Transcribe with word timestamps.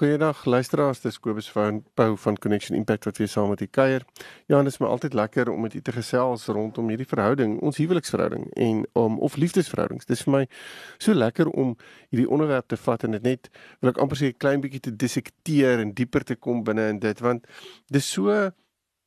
Goeiedag 0.00 0.44
luisteraars, 0.44 1.00
dis 1.00 1.18
Kobus 1.20 1.50
van 1.52 1.82
Pau 1.94 2.14
van 2.16 2.36
Connection 2.38 2.76
Impact 2.76 3.04
wat 3.04 3.18
weer 3.20 3.28
saam 3.28 3.48
met 3.48 3.60
u 3.60 3.66
kuier. 3.66 4.04
Ja, 4.46 4.62
dit 4.62 4.72
is 4.72 4.78
my 4.78 4.86
altyd 4.86 5.12
lekker 5.12 5.50
om 5.52 5.60
met 5.60 5.74
u 5.74 5.80
te 5.80 5.92
gesels 5.92 6.46
rondom 6.46 6.88
hierdie 6.88 7.06
verhouding, 7.06 7.58
ons 7.60 7.76
huweliksverhouding 7.76 8.46
en 8.52 8.86
om 8.92 9.18
of 9.18 9.36
liefdesverhoudings. 9.36 10.08
Dis 10.08 10.24
vir 10.24 10.32
my 10.32 10.40
so 10.96 11.12
lekker 11.12 11.52
om 11.52 11.74
hierdie 12.08 12.30
onderwerp 12.32 12.72
te 12.72 12.80
vat 12.80 13.04
en 13.04 13.18
dit 13.18 13.28
net 13.28 13.50
wil 13.80 13.92
ek 13.92 14.00
amper 14.00 14.22
sê 14.22 14.32
'n 14.32 14.40
klein 14.40 14.64
bietjie 14.64 14.80
te 14.88 14.96
dissekteer 14.96 15.84
en 15.84 15.92
dieper 15.92 16.24
te 16.24 16.34
kom 16.34 16.64
binne 16.64 16.88
in 16.88 16.98
dit 16.98 17.20
want 17.20 17.44
dis 17.92 18.10
so 18.10 18.50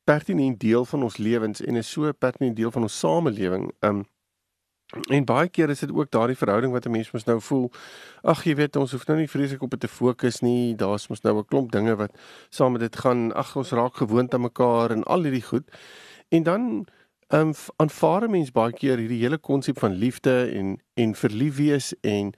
pertinent 0.05 0.60
deel 0.60 0.85
van 0.85 1.04
ons 1.04 1.18
lewens 1.18 1.62
en 1.62 1.76
is 1.76 1.90
so 1.90 2.13
pertinent 2.13 2.55
deel 2.55 2.71
van 2.71 2.84
ons 2.84 2.99
samelewing. 2.99 3.71
Um 3.82 4.05
En 5.10 5.26
baie 5.26 5.50
keer 5.50 5.70
is 5.70 5.80
dit 5.80 5.92
ook 5.92 6.12
daardie 6.12 6.38
verhouding 6.38 6.74
wat 6.74 6.86
'n 6.86 6.92
mens 6.92 7.12
mos 7.12 7.24
nou 7.24 7.42
voel. 7.42 7.72
Ag, 8.22 8.44
jy 8.44 8.56
weet, 8.56 8.76
ons 8.76 8.92
hoef 8.92 9.08
nou 9.08 9.18
nie 9.18 9.30
vreeslik 9.30 9.62
op 9.62 9.70
dit 9.70 9.80
te 9.80 9.88
fokus 9.88 10.40
nie. 10.40 10.76
Daar's 10.76 11.08
mos 11.08 11.22
nou 11.22 11.38
'n 11.38 11.46
klomp 11.46 11.72
dinge 11.72 11.96
wat 11.96 12.12
saam 12.50 12.72
met 12.72 12.82
dit 12.82 12.96
gaan. 12.96 13.34
Ag, 13.34 13.56
ons 13.56 13.72
raak 13.72 13.96
gewoond 13.96 14.34
aan 14.34 14.42
mekaar 14.42 14.92
en 14.92 15.04
al 15.04 15.24
hierdie 15.24 15.42
goed. 15.42 15.64
En 16.30 16.44
dan 16.44 16.86
ehm 17.28 17.48
um, 17.48 17.54
aanvaar 17.76 18.24
'n 18.24 18.32
mens 18.32 18.52
baie 18.52 18.74
keer 18.74 18.98
hierdie 18.98 19.22
hele 19.22 19.38
konsep 19.38 19.80
van 19.80 19.92
liefde 19.92 20.52
en 20.54 20.80
en 20.94 21.16
verlief 21.16 21.55
wees 21.55 21.94
en 22.02 22.34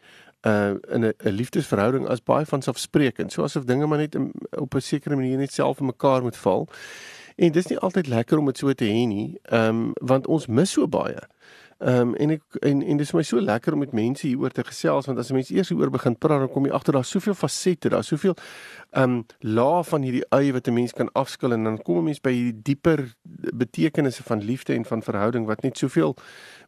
uh 0.47 0.69
in 0.69 1.05
'n 1.05 1.13
'n 1.17 1.29
liefdesverhouding 1.29 2.07
as 2.07 2.23
baie 2.23 2.45
van 2.45 2.61
selfsprekend. 2.61 3.31
So 3.31 3.43
asof 3.43 3.63
dinge 3.63 3.87
maar 3.87 3.97
net 3.97 4.15
in, 4.15 4.31
op 4.49 4.75
'n 4.75 4.79
sekere 4.79 5.15
manier 5.15 5.37
net 5.37 5.53
self 5.53 5.79
in 5.79 5.85
mekaar 5.85 6.21
moet 6.21 6.37
val. 6.37 6.67
En 7.35 7.51
dis 7.51 7.65
nie 7.65 7.79
altyd 7.79 8.07
lekker 8.07 8.37
om 8.37 8.45
dit 8.45 8.57
so 8.57 8.73
te 8.73 8.85
hê 8.85 9.07
nie. 9.07 9.37
Ehm 9.41 9.67
um, 9.67 9.91
want 9.93 10.27
ons 10.27 10.47
mis 10.47 10.71
so 10.71 10.87
baie. 10.87 11.19
Ehm 11.85 11.99
um, 12.01 12.15
en 12.15 12.31
ek 12.33 12.55
en 12.65 12.79
en 12.81 12.97
dis 12.97 13.11
my 13.13 13.21
so 13.21 13.37
lekker 13.41 13.75
om 13.75 13.83
met 13.83 13.91
mense 13.93 14.25
hieroor 14.25 14.49
te 14.49 14.63
gesels 14.65 15.05
want 15.05 15.19
as 15.21 15.27
mense 15.35 15.53
eers 15.53 15.69
hieroor 15.69 15.91
begin 15.93 16.15
praat 16.17 16.41
dan 16.41 16.49
kom 16.49 16.65
jy 16.65 16.71
agter 16.73 16.97
daar's 16.97 17.11
soveel 17.13 17.37
fasette, 17.37 17.91
daar's 17.93 18.09
soveel 18.09 18.33
ehm 18.33 19.03
um, 19.03 19.19
lae 19.45 19.83
van 19.91 20.01
hierdie 20.01 20.23
ui 20.33 20.51
wat 20.55 20.67
'n 20.67 20.73
mens 20.73 20.97
kan 20.97 21.11
afskil 21.13 21.53
en 21.53 21.63
dan 21.63 21.77
kom 21.77 21.99
'n 21.99 22.03
mens 22.09 22.21
by 22.21 22.33
hierdie 22.33 22.61
dieper 22.61 23.13
betekenisse 23.53 24.23
van 24.23 24.41
liefde 24.41 24.73
en 24.73 24.85
van 24.85 25.03
verhouding 25.03 25.45
wat 25.45 25.61
net 25.61 25.77
soveel 25.77 26.15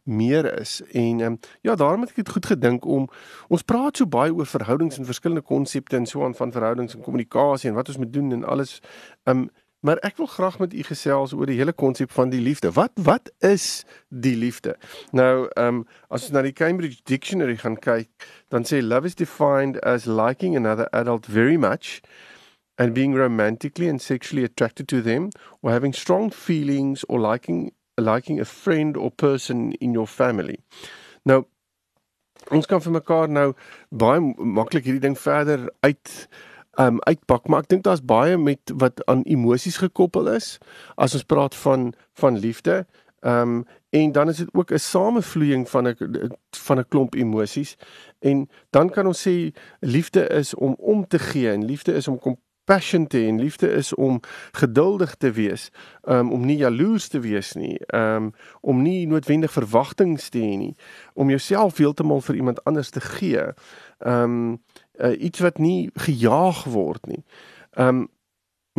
meer 0.04 0.58
is. 0.60 0.82
En 0.92 1.20
ehm 1.20 1.32
um, 1.32 1.38
ja, 1.60 1.74
daarom 1.74 2.00
het 2.00 2.10
ek 2.10 2.16
dit 2.16 2.28
goed 2.28 2.46
gedink 2.46 2.84
om 2.84 3.08
ons 3.48 3.62
praat 3.62 3.96
so 3.96 4.06
baie 4.06 4.34
oor 4.34 4.46
verhoudings 4.46 4.98
en 4.98 5.04
verskillende 5.04 5.42
konsepte 5.42 5.96
en 5.96 6.06
so 6.06 6.24
aan 6.24 6.34
van 6.34 6.52
verhoudings 6.52 6.94
en 6.94 7.02
kommunikasie 7.02 7.70
en 7.70 7.74
wat 7.74 7.88
ons 7.88 7.98
moet 7.98 8.12
doen 8.12 8.32
en 8.32 8.44
alles 8.44 8.80
ehm 9.24 9.38
um, 9.38 9.50
Maar 9.80 9.96
ek 10.02 10.16
wil 10.16 10.26
graag 10.26 10.58
met 10.58 10.74
u 10.74 10.82
gesels 10.82 11.32
oor 11.32 11.46
die 11.46 11.58
hele 11.58 11.72
konsep 11.72 12.10
van 12.10 12.32
die 12.32 12.40
liefde. 12.40 12.72
Wat 12.72 12.90
wat 12.94 13.30
is 13.38 13.84
die 14.08 14.36
liefde? 14.36 14.76
Nou, 15.10 15.46
ehm 15.54 15.66
um, 15.66 15.86
as 16.08 16.22
ons 16.26 16.34
na 16.34 16.42
die 16.42 16.52
Cambridge 16.52 16.98
Dictionary 17.04 17.56
gaan 17.56 17.78
kyk, 17.78 18.10
dan 18.48 18.66
sê 18.66 18.82
love 18.82 19.06
is 19.06 19.14
defined 19.14 19.78
as 19.80 20.06
liking 20.06 20.56
another 20.56 20.88
adult 20.92 21.26
very 21.26 21.56
much 21.56 22.00
and 22.74 22.94
being 22.94 23.14
romantically 23.14 23.88
and 23.88 24.02
sexually 24.02 24.44
attracted 24.44 24.88
to 24.88 25.02
them 25.02 25.28
or 25.62 25.70
having 25.70 25.94
strong 25.94 26.30
feelings 26.30 27.04
or 27.04 27.20
liking 27.20 27.72
liking 28.00 28.40
a 28.40 28.44
friend 28.44 28.96
or 28.96 29.10
person 29.10 29.72
in 29.72 29.92
your 29.92 30.06
family. 30.06 30.58
Nou 31.22 31.44
ons 32.50 32.66
kan 32.66 32.80
vir 32.80 32.92
mekaar 32.98 33.30
nou 33.30 33.52
baie 33.90 34.20
maklik 34.38 34.86
hierdie 34.86 35.06
ding 35.06 35.18
verder 35.18 35.68
uit 35.86 36.28
um 36.78 37.00
uitpak, 37.00 37.48
maar 37.48 37.64
ek 37.64 37.72
dink 37.72 37.82
daar's 37.86 38.04
baie 38.04 38.38
met 38.38 38.72
wat 38.78 39.02
aan 39.10 39.24
emosies 39.26 39.80
gekoppel 39.82 40.30
is 40.34 40.58
as 40.96 41.16
ons 41.18 41.26
praat 41.26 41.54
van 41.64 41.92
van 42.20 42.38
liefde. 42.38 42.86
Um 43.26 43.64
en 43.90 44.12
dan 44.12 44.28
is 44.28 44.36
dit 44.36 44.48
ook 44.52 44.70
'n 44.70 44.78
samevloeiing 44.78 45.68
van 45.68 45.88
'n 45.88 45.96
van 46.50 46.78
'n 46.78 46.88
klomp 46.88 47.14
emosies 47.14 47.76
en 48.20 48.48
dan 48.70 48.90
kan 48.90 49.06
ons 49.06 49.28
sê 49.28 49.50
liefde 49.80 50.28
is 50.28 50.54
om 50.54 50.74
om 50.78 51.06
te 51.06 51.18
gee 51.18 51.50
en 51.50 51.64
liefde 51.64 51.92
is 51.92 52.08
om 52.08 52.18
compassion 52.68 53.06
te 53.06 53.18
hê 53.18 53.28
en 53.28 53.40
liefde 53.40 53.70
is 53.72 53.94
om 53.94 54.20
geduldig 54.52 55.14
te 55.14 55.30
wees, 55.32 55.70
um 56.04 56.32
om 56.32 56.44
nie 56.44 56.56
jaloers 56.56 57.08
te 57.08 57.20
wees 57.20 57.54
nie, 57.56 57.80
um 57.94 58.32
om 58.60 58.82
nie 58.82 59.06
noodwendig 59.06 59.52
verwagtinge 59.52 60.28
te 60.28 60.38
hê 60.38 60.56
nie, 60.56 60.74
om 61.14 61.30
jouself 61.30 61.78
heeltemal 61.78 62.20
vir 62.20 62.36
iemand 62.36 62.64
anders 62.64 62.90
te 62.90 63.00
gee. 63.00 63.46
Um 63.98 64.60
uh, 65.00 65.14
iets 65.20 65.40
wat 65.40 65.58
nie 65.58 65.90
gejaag 65.94 66.64
word 66.64 67.06
nie. 67.06 67.24
Ehm 67.76 67.88
um, 67.88 68.08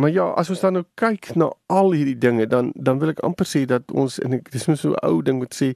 maar 0.00 0.10
ja, 0.10 0.24
as 0.40 0.48
ons 0.48 0.60
dan 0.60 0.72
nou 0.72 0.84
kyk 0.96 1.34
na 1.36 1.50
al 1.68 1.90
hierdie 1.92 2.16
dinge, 2.18 2.46
dan 2.48 2.70
dan 2.74 2.98
wil 3.02 3.10
ek 3.12 3.18
amper 3.26 3.44
sê 3.44 3.66
dat 3.68 3.92
ons 3.92 4.16
en 4.24 4.32
ek 4.38 4.48
dis 4.54 4.64
net 4.70 4.78
so 4.80 4.94
'n 4.94 5.02
ou 5.04 5.20
ding 5.22 5.42
wat 5.44 5.52
sê 5.52 5.74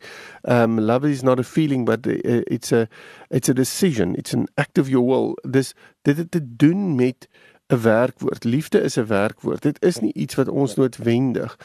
um, 0.48 0.78
love 0.80 1.10
is 1.10 1.22
not 1.22 1.38
a 1.38 1.44
feeling 1.44 1.84
but 1.84 2.06
uh, 2.06 2.40
it's 2.48 2.72
a 2.72 2.86
it's 3.28 3.52
a 3.52 3.54
decision, 3.54 4.14
it's 4.16 4.32
an 4.32 4.46
act 4.56 4.78
of 4.78 4.88
your 4.88 5.04
will. 5.04 5.36
Dis 5.44 5.74
dit 6.08 6.16
het 6.16 6.30
te 6.30 6.40
doen 6.40 6.94
met 6.96 7.28
'n 7.68 7.82
werkwoord. 7.82 8.44
Liefde 8.44 8.80
is 8.80 8.96
'n 8.96 9.06
werkwoord. 9.06 9.62
Dit 9.62 9.82
is 9.82 10.00
nie 10.00 10.12
iets 10.12 10.34
wat 10.34 10.48
ons 10.48 10.74
noodwendig 10.74 11.58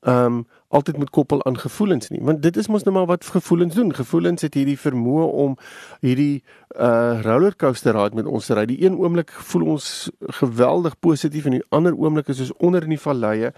ehm 0.00 0.24
um, 0.24 0.46
altyd 0.68 0.96
moet 0.96 1.10
koppel 1.10 1.44
aan 1.44 1.58
gevoelens 1.58 2.08
nie 2.08 2.20
want 2.22 2.42
dit 2.42 2.56
is 2.56 2.68
mos 2.68 2.82
nou 2.86 2.94
maar 2.94 3.06
wat 3.06 3.24
gevoelens 3.26 3.74
doen. 3.74 3.94
Gevoelens 3.94 4.42
het 4.42 4.54
hierdie 4.54 4.78
vermoë 4.78 5.24
om 5.44 5.56
hierdie 6.00 6.42
uh 6.78 7.20
rollercoaster 7.22 7.96
ride 7.98 8.16
met 8.16 8.26
ons 8.26 8.46
te 8.46 8.54
ry 8.54 8.64
die 8.70 8.78
een 8.84 8.96
oomblik 8.96 9.32
voel 9.50 9.66
ons 9.74 10.10
geweldig 10.40 10.98
positief 10.98 11.44
en 11.44 11.58
die 11.58 11.66
ander 11.68 11.96
oomblik 11.96 12.28
is 12.28 12.40
ons 12.40 12.54
onder 12.56 12.86
in 12.86 12.94
die 12.94 13.00
valleie. 13.00 13.52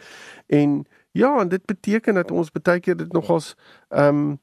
En 0.46 0.82
ja 1.12 1.38
en 1.40 1.48
dit 1.48 1.66
beteken 1.66 2.14
dat 2.14 2.30
ons 2.30 2.50
baie 2.50 2.80
keer 2.80 2.96
dit 2.96 3.12
nogals 3.12 3.54
ehm 3.88 4.08
um, 4.08 4.40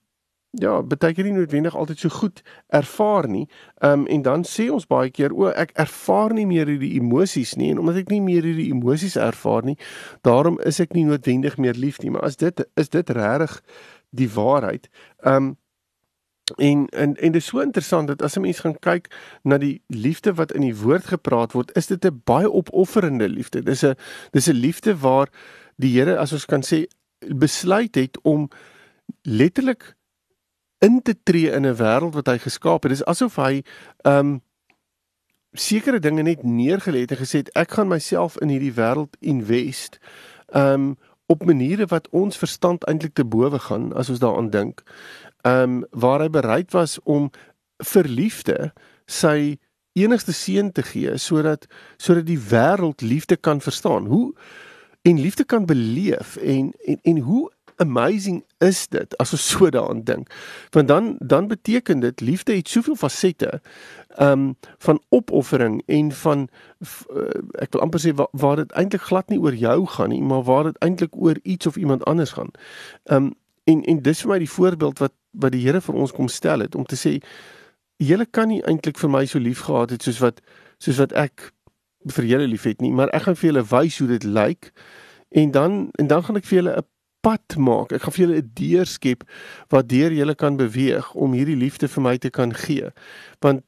ja, 0.52 0.82
baie 0.82 1.14
keer 1.14 1.28
nie 1.28 1.36
noodwendig 1.36 1.76
altyd 1.78 2.00
so 2.00 2.10
goed 2.10 2.42
ervaar 2.68 3.28
nie. 3.30 3.46
Ehm 3.84 4.02
um, 4.02 4.08
en 4.08 4.22
dan 4.22 4.44
sê 4.44 4.70
ons 4.74 4.88
baie 4.88 5.12
keer 5.14 5.34
o, 5.34 5.48
ek 5.50 5.72
ervaar 5.78 6.34
nie 6.34 6.48
meer 6.50 6.68
hierdie 6.68 6.96
emosies 6.98 7.56
nie 7.56 7.70
en 7.72 7.80
omdat 7.84 8.04
ek 8.04 8.10
nie 8.10 8.22
meer 8.22 8.44
hierdie 8.44 8.72
emosies 8.74 9.16
ervaar 9.16 9.66
nie, 9.66 9.78
daarom 10.26 10.60
is 10.66 10.80
ek 10.80 10.94
nie 10.98 11.06
noodwendig 11.06 11.58
meer 11.58 11.78
lief 11.78 12.02
nie. 12.02 12.10
Maar 12.10 12.26
as 12.32 12.38
dit 12.42 12.66
is 12.76 12.90
dit 12.90 13.10
regtig 13.10 13.60
die 14.10 14.30
waarheid. 14.34 14.90
Ehm 15.24 15.36
um, 15.36 15.58
en 16.58 16.88
en 16.90 17.16
en 17.16 17.32
dit 17.32 17.42
is 17.42 17.46
so 17.46 17.62
interessant 17.62 18.08
dat 18.08 18.22
as 18.26 18.36
'n 18.36 18.42
mens 18.42 18.60
gaan 18.60 18.80
kyk 18.80 19.14
na 19.44 19.58
die 19.58 19.82
liefde 19.88 20.34
wat 20.34 20.52
in 20.52 20.62
die 20.62 20.76
woord 20.76 21.06
gepraat 21.06 21.52
word, 21.54 21.72
is 21.78 21.88
dit 21.88 22.06
'n 22.06 22.22
baie 22.26 22.52
opofferende 22.52 23.30
liefde. 23.30 23.62
Dis 23.64 23.86
'n 23.86 23.96
dis 24.32 24.48
'n 24.48 24.58
liefde 24.58 24.98
waar 24.98 25.30
die 25.76 25.94
Here, 25.94 26.18
as 26.18 26.34
ons 26.34 26.46
kan 26.46 26.62
sê, 26.62 26.86
besluit 27.20 27.96
het 27.96 28.18
om 28.22 28.50
letterlik 29.22 29.96
in 30.80 31.02
te 31.02 31.16
tree 31.24 31.52
in 31.52 31.66
'n 31.66 31.76
wêreld 31.76 32.14
wat 32.14 32.28
hy 32.28 32.38
geskaap 32.38 32.84
het. 32.84 32.92
Dit 32.92 33.00
is 33.00 33.06
asof 33.06 33.36
hy 33.36 33.64
ehm 34.02 34.18
um, 34.18 34.42
sekere 35.52 36.00
dinge 36.00 36.22
net 36.22 36.44
neergelê 36.44 37.00
het 37.00 37.12
en 37.12 37.18
gesê 37.18 37.38
het 37.42 37.54
ek 37.58 37.72
gaan 37.72 37.88
myself 37.88 38.38
in 38.38 38.50
hierdie 38.50 38.74
wêreld 38.74 39.16
invest. 39.20 40.00
Ehm 40.54 40.74
um, 40.74 40.98
op 41.26 41.46
maniere 41.46 41.86
wat 41.86 42.08
ons 42.10 42.38
verstand 42.38 42.86
eintlik 42.90 43.14
te 43.14 43.26
bowe 43.26 43.60
gaan 43.60 43.94
as 43.94 44.10
ons 44.10 44.20
daaraan 44.20 44.50
dink. 44.50 44.84
Ehm 45.42 45.62
um, 45.62 45.86
waar 45.92 46.22
hy 46.22 46.30
bereid 46.30 46.72
was 46.72 47.00
om 47.04 47.30
verliefde 47.78 48.74
sy 49.06 49.58
enigste 49.94 50.34
seun 50.34 50.72
te 50.72 50.84
gee 50.84 51.18
sodat 51.18 51.66
sodat 51.98 52.26
die 52.26 52.40
wêreld 52.40 53.02
liefde 53.02 53.36
kan 53.36 53.62
verstaan. 53.62 54.06
Hoe 54.06 54.34
en 55.02 55.20
liefde 55.20 55.44
kan 55.44 55.66
beleef 55.66 56.36
en 56.36 56.74
en 56.86 57.00
en 57.02 57.18
hoe 57.18 57.52
amazing 57.80 58.44
is 58.58 58.88
dit 58.88 59.18
as 59.18 59.34
ons 59.36 59.48
so 59.52 59.70
daaraan 59.70 60.04
dink. 60.04 60.32
Want 60.76 60.88
dan 60.88 61.16
dan 61.20 61.48
beteken 61.48 62.00
dit 62.00 62.22
liefde 62.22 62.56
het 62.56 62.70
soveel 62.70 62.96
fasette 62.96 63.62
um 64.20 64.56
van 64.78 65.02
opoffering 65.10 65.84
en 65.86 66.12
van 66.12 66.48
uh, 66.80 67.28
ek 67.64 67.72
wil 67.72 67.82
amper 67.82 68.02
sê 68.04 68.14
waar, 68.14 68.32
waar 68.32 68.56
dit 68.64 68.72
eintlik 68.72 69.06
glad 69.12 69.30
nie 69.30 69.40
oor 69.40 69.56
jou 69.56 69.86
gaan 69.86 70.10
nie, 70.10 70.22
maar 70.22 70.44
waar 70.44 70.64
dit 70.72 70.82
eintlik 70.86 71.16
oor 71.16 71.40
iets 71.44 71.68
of 71.68 71.76
iemand 71.76 72.06
anders 72.06 72.36
gaan. 72.38 72.52
Um 73.06 73.34
en 73.64 73.84
en 73.84 74.02
dis 74.02 74.22
vir 74.22 74.32
my 74.34 74.40
die 74.40 74.50
voorbeeld 74.58 75.00
wat 75.00 75.14
wat 75.32 75.54
die 75.54 75.62
Here 75.62 75.82
vir 75.82 75.96
ons 75.96 76.12
kom 76.12 76.28
stel 76.28 76.66
het 76.66 76.76
om 76.76 76.86
te 76.86 76.98
sê 76.98 77.20
julle 78.00 78.26
kan 78.26 78.48
nie 78.48 78.64
eintlik 78.66 78.98
vir 78.98 79.12
my 79.12 79.26
so 79.26 79.40
lief 79.40 79.62
gehad 79.68 79.92
het 79.94 80.04
soos 80.04 80.20
wat 80.24 80.40
soos 80.80 80.98
wat 80.98 81.14
ek 81.14 81.52
vir 82.16 82.26
julle 82.26 82.48
liefhet 82.48 82.82
nie, 82.82 82.94
maar 82.96 83.12
ek 83.14 83.28
gaan 83.28 83.36
vir 83.36 83.50
julle 83.50 83.66
wys 83.68 83.98
hoe 84.00 84.08
dit 84.08 84.24
lyk. 84.24 84.72
En 85.36 85.52
dan 85.52 85.74
en 86.00 86.08
dan 86.08 86.24
gaan 86.24 86.40
ek 86.40 86.48
vir 86.48 86.62
julle 86.62 86.76
'n 86.80 86.88
pad 87.22 87.58
maak. 87.58 87.92
Ek 87.92 88.02
gaan 88.02 88.14
vir 88.14 88.26
julle 88.26 88.42
'n 88.42 88.52
deur 88.54 88.86
skep 88.86 89.24
wat 89.70 89.90
deur 89.90 90.12
julle 90.12 90.36
kan 90.36 90.58
beweeg 90.58 91.14
om 91.16 91.34
hierdie 91.34 91.60
liefde 91.60 91.88
vir 91.88 92.04
my 92.04 92.18
te 92.18 92.30
kan 92.30 92.54
gee. 92.54 92.92
Want 93.40 93.62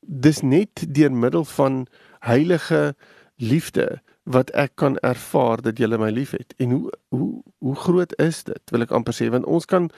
dis 0.00 0.42
net 0.42 0.86
deur 0.94 1.12
middel 1.12 1.44
van 1.44 1.86
heilige 2.20 2.94
liefde 3.36 4.00
wat 4.22 4.50
ek 4.50 4.74
kan 4.74 4.98
ervaar 4.98 5.62
dat 5.62 5.78
julle 5.78 5.98
my 5.98 6.10
liefhet. 6.10 6.54
En 6.58 6.70
hoe 6.70 6.92
hoe 7.08 7.42
hoe 7.58 7.74
groot 7.74 8.18
is 8.18 8.44
dit? 8.44 8.62
Wil 8.70 8.82
ek 8.82 8.90
amper 8.90 9.14
sê 9.14 9.30
want 9.30 9.46
ons 9.46 9.64
kan 9.64 9.90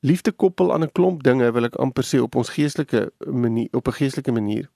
liefde 0.00 0.32
koppel 0.32 0.72
aan 0.72 0.84
'n 0.84 0.92
klomp 0.92 1.22
dinge 1.22 1.52
wil 1.52 1.64
ek 1.64 1.76
amper 1.76 2.04
sê 2.04 2.20
op 2.20 2.34
ons 2.36 2.48
geestelike 2.48 3.10
manier 3.26 3.68
op 3.72 3.88
'n 3.88 3.98
geestelike 4.00 4.32
manier. 4.32 4.70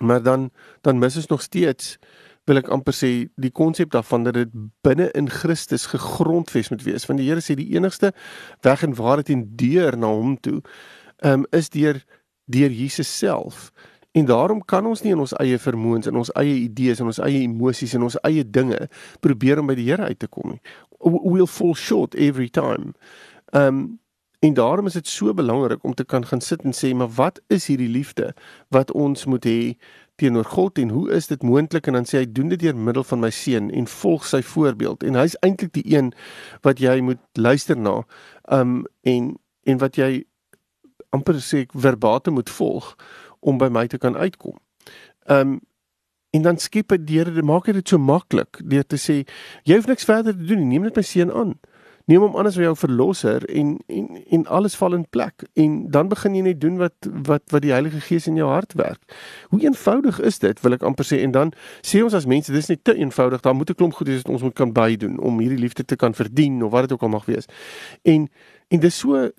Maar 0.00 0.22
dan 0.22 0.50
dan 0.80 0.98
mis 0.98 1.16
ons 1.16 1.26
nog 1.26 1.42
steeds 1.42 1.98
wil 2.44 2.58
ek 2.58 2.70
amper 2.74 2.94
sê 2.96 3.10
die 3.40 3.52
konsep 3.54 3.92
daarvan 3.94 4.26
dat 4.26 4.34
dit 4.34 4.50
binne 4.82 5.08
in 5.18 5.30
Christus 5.30 5.86
gegrondves 5.92 6.72
moet 6.72 6.82
wees. 6.82 7.06
Want 7.06 7.22
die 7.22 7.28
Here 7.28 7.42
sê 7.44 7.54
die 7.58 7.70
enigste 7.76 8.12
weg 8.66 8.82
en 8.82 8.96
waarheid 8.98 9.30
en 9.30 9.46
deur 9.56 9.96
na 9.98 10.10
hom 10.10 10.34
toe, 10.42 10.60
um, 11.24 11.46
is 11.52 11.70
deur 11.70 12.02
deur 12.50 12.70
Jesus 12.74 13.18
self. 13.18 13.70
En 14.12 14.26
daarom 14.28 14.64
kan 14.64 14.86
ons 14.86 15.02
nie 15.02 15.14
in 15.14 15.22
ons 15.22 15.32
eie 15.40 15.56
vermoëns 15.58 16.10
en 16.10 16.18
ons 16.20 16.32
eie 16.36 16.58
idees 16.66 17.00
en 17.00 17.08
ons 17.08 17.22
eie 17.24 17.44
emosies 17.46 17.94
en 17.96 18.08
ons 18.10 18.18
eie 18.28 18.44
dinge 18.44 18.88
probeer 19.24 19.62
om 19.62 19.70
by 19.70 19.78
die 19.78 19.88
Here 19.88 20.10
uit 20.10 20.18
te 20.20 20.28
kom 20.28 20.56
nie. 20.56 20.60
We'll 21.00 21.48
fall 21.48 21.74
short 21.78 22.14
every 22.14 22.50
time. 22.50 22.92
Um 23.52 24.02
en 24.42 24.56
daarom 24.58 24.88
is 24.90 24.96
dit 24.98 25.06
so 25.06 25.30
belangrik 25.38 25.84
om 25.86 25.94
te 25.94 26.04
kan 26.04 26.24
gaan 26.26 26.40
sit 26.42 26.64
en 26.66 26.74
sê, 26.74 26.90
maar 26.94 27.12
wat 27.14 27.38
is 27.46 27.68
hierdie 27.70 27.88
liefde 27.88 28.32
wat 28.74 28.90
ons 28.90 29.22
moet 29.30 29.44
hê 29.46 29.58
teenoor 30.20 30.44
God 30.44 30.78
en 30.78 30.90
hoe 30.92 31.10
is 31.10 31.26
dit 31.26 31.42
moontlik 31.42 31.86
en 31.86 31.96
dan 31.98 32.08
sê 32.08 32.22
hy 32.22 32.26
doen 32.28 32.52
dit 32.52 32.60
deur 32.60 32.76
middel 32.76 33.04
van 33.04 33.22
my 33.24 33.30
seun 33.32 33.70
en 33.70 33.88
volg 33.88 34.26
sy 34.28 34.42
voorbeeld 34.44 35.02
en 35.08 35.16
hy's 35.18 35.36
eintlik 35.40 35.72
die 35.78 35.86
een 35.94 36.12
wat 36.66 36.82
jy 36.82 37.00
moet 37.00 37.22
luister 37.38 37.78
na 37.78 38.02
um 38.52 38.82
en 39.08 39.34
en 39.66 39.78
wat 39.78 39.96
jy 39.96 40.24
amper 41.14 41.38
sê 41.44 41.64
ek 41.66 41.76
verbate 41.76 42.32
moet 42.34 42.50
volg 42.50 42.94
om 43.40 43.58
by 43.58 43.68
my 43.72 43.86
te 43.90 43.98
kan 43.98 44.16
uitkom. 44.16 44.56
Um 45.30 45.60
en 46.32 46.42
dan 46.46 46.56
skep 46.56 46.88
dit 46.94 47.02
deur 47.06 47.28
dit 47.28 47.44
maak 47.44 47.66
dit 47.68 47.88
so 47.88 48.00
maklik 48.00 48.60
deur 48.64 48.86
te 48.88 48.96
sê 48.96 49.22
jy 49.68 49.76
hoef 49.76 49.88
niks 49.90 50.08
verder 50.08 50.32
te 50.32 50.46
doen 50.48 50.62
nie, 50.62 50.76
neem 50.76 50.88
net 50.88 50.96
my 50.96 51.04
seun 51.04 51.32
aan. 51.32 51.56
Neem 52.06 52.20
hom 52.24 52.36
aan 52.36 52.46
as 52.46 52.56
jou 52.58 52.72
verlosser 52.76 53.44
en 53.48 53.76
en 53.86 54.08
en 54.36 54.46
alles 54.46 54.74
val 54.76 54.94
in 54.94 55.04
plek 55.10 55.44
en 55.52 55.90
dan 55.90 56.08
begin 56.08 56.34
jy 56.34 56.42
net 56.42 56.60
doen 56.60 56.76
wat 56.80 57.08
wat 57.28 57.42
wat 57.54 57.62
die 57.62 57.72
Heilige 57.72 58.00
Gees 58.00 58.26
in 58.26 58.36
jou 58.36 58.48
hart 58.50 58.72
werk. 58.78 59.02
Hoe 59.48 59.60
eenvoudig 59.62 60.20
is 60.20 60.38
dit 60.38 60.60
wil 60.60 60.78
ek 60.78 60.82
amper 60.82 61.06
sê 61.06 61.20
en 61.22 61.34
dan 61.36 61.52
sê 61.86 62.02
ons 62.02 62.14
as 62.14 62.26
mense 62.26 62.52
dis 62.52 62.70
net 62.72 62.84
te 62.84 62.94
eenvoudig, 62.94 63.40
daar 63.40 63.54
moet 63.54 63.70
'n 63.70 63.74
klomp 63.74 63.94
goed 63.94 64.08
wees 64.08 64.22
wat 64.22 64.32
ons 64.32 64.42
moet 64.42 64.54
kan 64.54 64.72
bydoen 64.72 65.18
om 65.20 65.38
hierdie 65.38 65.58
liefde 65.58 65.84
te 65.84 65.96
kan 65.96 66.14
verdien 66.14 66.62
of 66.62 66.70
wat 66.70 66.88
dit 66.88 66.92
ook 66.92 67.02
al 67.02 67.14
mag 67.14 67.24
wees. 67.26 67.46
En 68.02 68.28
en 68.68 68.80
dis 68.80 68.98
so 68.98 69.30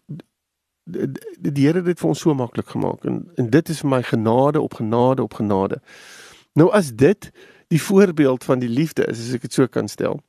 die, 0.84 1.08
die 1.40 1.66
Here 1.66 1.78
het 1.78 1.86
dit 1.86 2.00
vir 2.00 2.10
ons 2.10 2.20
so 2.20 2.34
maklik 2.34 2.68
gemaak 2.68 3.06
en 3.06 3.30
en 3.36 3.50
dit 3.50 3.70
is 3.70 3.80
vir 3.80 3.90
my 3.90 4.04
genade 4.04 4.62
op 4.62 4.74
genade 4.74 5.24
op 5.24 5.34
genade. 5.34 5.82
Nou 6.54 6.72
as 6.72 6.92
dit 6.96 7.32
die 7.68 7.82
voorbeeld 7.82 8.44
van 8.44 8.60
die 8.60 8.70
liefde 8.70 9.06
is, 9.06 9.20
as 9.20 9.34
ek 9.34 9.42
dit 9.42 9.54
so 9.54 9.68
kan 9.68 9.88
stel. 9.88 10.20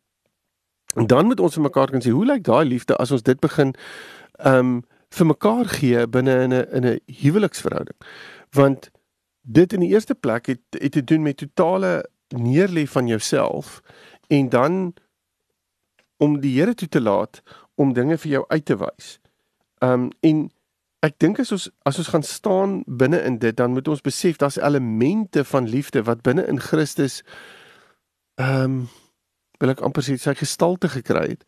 En 0.95 1.07
dan 1.07 1.27
moet 1.27 1.41
ons 1.41 1.55
vir 1.55 1.63
mekaar 1.63 1.91
kan 1.91 2.03
sê, 2.03 2.11
hoe 2.15 2.27
lyk 2.27 2.45
daai 2.45 2.65
liefde 2.65 2.97
as 2.97 3.11
ons 3.11 3.23
dit 3.23 3.41
begin 3.41 3.75
ehm 4.39 4.59
um, 4.59 4.83
vir 5.15 5.27
mekaar 5.27 5.69
gee 5.71 6.07
binne 6.11 6.35
in 6.43 6.53
'n 6.53 6.67
in 6.75 6.85
'n 6.87 7.01
huweliksverhouding? 7.07 7.99
Want 8.51 8.91
dit 9.43 9.73
in 9.73 9.81
die 9.81 9.93
eerste 9.95 10.15
plek 10.15 10.47
het 10.47 10.61
het 10.71 10.93
te 10.93 11.05
doen 11.05 11.23
met 11.23 11.37
totale 11.37 12.09
neerlê 12.29 12.87
van 12.87 13.07
jouself 13.07 13.83
en 14.27 14.49
dan 14.49 14.95
om 16.17 16.41
die 16.41 16.61
Here 16.61 16.75
toe 16.75 16.89
te 16.89 17.01
laat 17.01 17.43
om 17.75 17.93
dinge 17.93 18.19
vir 18.19 18.31
jou 18.31 18.45
uit 18.49 18.65
te 18.65 18.77
wys. 18.77 19.19
Um, 19.79 20.11
en 20.21 20.51
ek 21.05 21.19
dink 21.19 21.39
as 21.39 21.53
ons 21.53 21.69
as 21.85 21.99
ons 21.99 22.09
gaan 22.09 22.23
staan 22.23 22.83
binne 22.87 23.21
in 23.23 23.39
dit, 23.39 23.57
dan 23.57 23.71
moet 23.71 23.89
ons 23.89 24.01
besef 24.01 24.37
daar's 24.41 24.61
elemente 24.61 25.45
van 25.45 25.69
liefde 25.69 26.03
wat 26.03 26.23
binne 26.23 26.47
in 26.47 26.61
Christus 26.61 27.23
um, 28.41 28.89
wil 29.59 29.73
ek 29.73 29.83
amper 29.87 30.03
sê 30.03 30.17
sy 30.19 30.35
gestalte 30.39 30.89
gekry 30.89 31.29
het. 31.35 31.45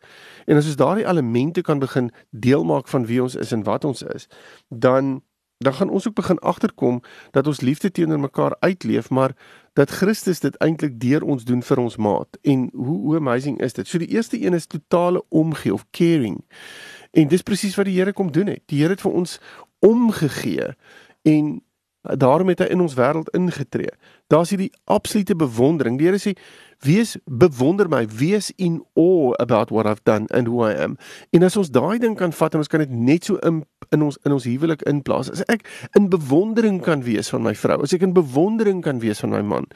En 0.47 0.59
as 0.59 0.69
ons 0.69 0.79
daardie 0.79 1.07
elemente 1.07 1.61
kan 1.61 1.79
begin 1.79 2.11
deel 2.31 2.63
maak 2.67 2.87
van 2.87 3.05
wie 3.05 3.21
ons 3.23 3.35
is 3.35 3.51
en 3.51 3.65
wat 3.67 3.85
ons 3.85 4.03
is, 4.15 4.27
dan 4.69 5.21
dan 5.57 5.73
gaan 5.73 5.89
ons 5.89 6.07
ook 6.07 6.13
begin 6.13 6.39
agterkom 6.39 6.99
dat 7.31 7.47
ons 7.47 7.61
liefde 7.61 7.91
teenoor 7.91 8.19
mekaar 8.19 8.55
uitleef, 8.59 9.09
maar 9.09 9.33
dat 9.73 9.89
Christus 9.89 10.39
dit 10.39 10.55
eintlik 10.55 10.99
deur 10.99 11.23
ons 11.23 11.45
doen 11.45 11.63
vir 11.63 11.77
ons 11.77 11.95
maat. 11.97 12.37
En 12.41 12.69
hoe 12.73 12.97
hoe 13.01 13.15
amazing 13.15 13.57
is 13.61 13.73
dit? 13.73 13.87
So 13.87 13.97
die 13.97 14.07
eerste 14.13 14.37
een 14.41 14.53
is 14.53 14.67
totale 14.67 15.23
omgee 15.29 15.73
of 15.73 15.85
caring. 15.91 16.45
En 17.11 17.27
dis 17.27 17.41
presies 17.41 17.75
wat 17.75 17.85
die 17.85 17.97
Here 17.97 18.13
kom 18.13 18.31
doen 18.31 18.47
het. 18.47 18.61
Die 18.65 18.81
Here 18.81 18.93
het 18.93 19.01
vir 19.01 19.11
ons 19.11 19.39
omgegee 19.79 20.75
en 21.21 21.61
daarom 22.01 22.47
het 22.47 22.59
hy 22.59 22.69
in 22.71 22.81
ons 22.81 22.95
wêreld 22.95 23.29
ingetree. 23.35 23.91
Daar's 24.31 24.49
hierdie 24.53 24.71
absolute 24.85 25.35
bewondering. 25.35 25.97
Die 25.97 26.07
Here 26.07 26.19
sê 26.21 26.35
wees 26.85 27.15
bewonder 27.25 27.89
my, 27.89 28.05
wees 28.07 28.51
in 28.55 28.83
awe 28.93 29.33
about 29.41 29.71
what 29.73 29.87
I've 29.89 30.03
done 30.03 30.27
and 30.29 30.47
who 30.47 30.63
I 30.67 30.75
am. 30.77 30.97
En 31.33 31.43
as 31.43 31.57
ons 31.57 31.71
daai 31.73 31.97
ding 31.99 32.15
kan 32.15 32.31
vat 32.31 32.53
en 32.53 32.63
ons 32.63 32.69
kan 32.71 32.83
dit 32.83 32.93
net 32.93 33.25
so 33.25 33.41
in 33.47 33.63
in 33.95 34.03
ons 34.03 34.17
in 34.27 34.35
ons 34.35 34.43
huwelik 34.43 34.83
inplaas. 34.89 35.31
As 35.31 35.45
ek 35.47 35.63
in 35.95 36.09
bewondering 36.11 36.81
kan 36.83 37.03
wees 37.07 37.31
van 37.33 37.45
my 37.45 37.55
vrou, 37.55 37.81
as 37.83 37.95
ek 37.95 38.03
in 38.03 38.13
bewondering 38.13 38.83
kan 38.83 38.99
wees 38.99 39.23
van 39.23 39.31
my 39.33 39.41
man 39.41 39.69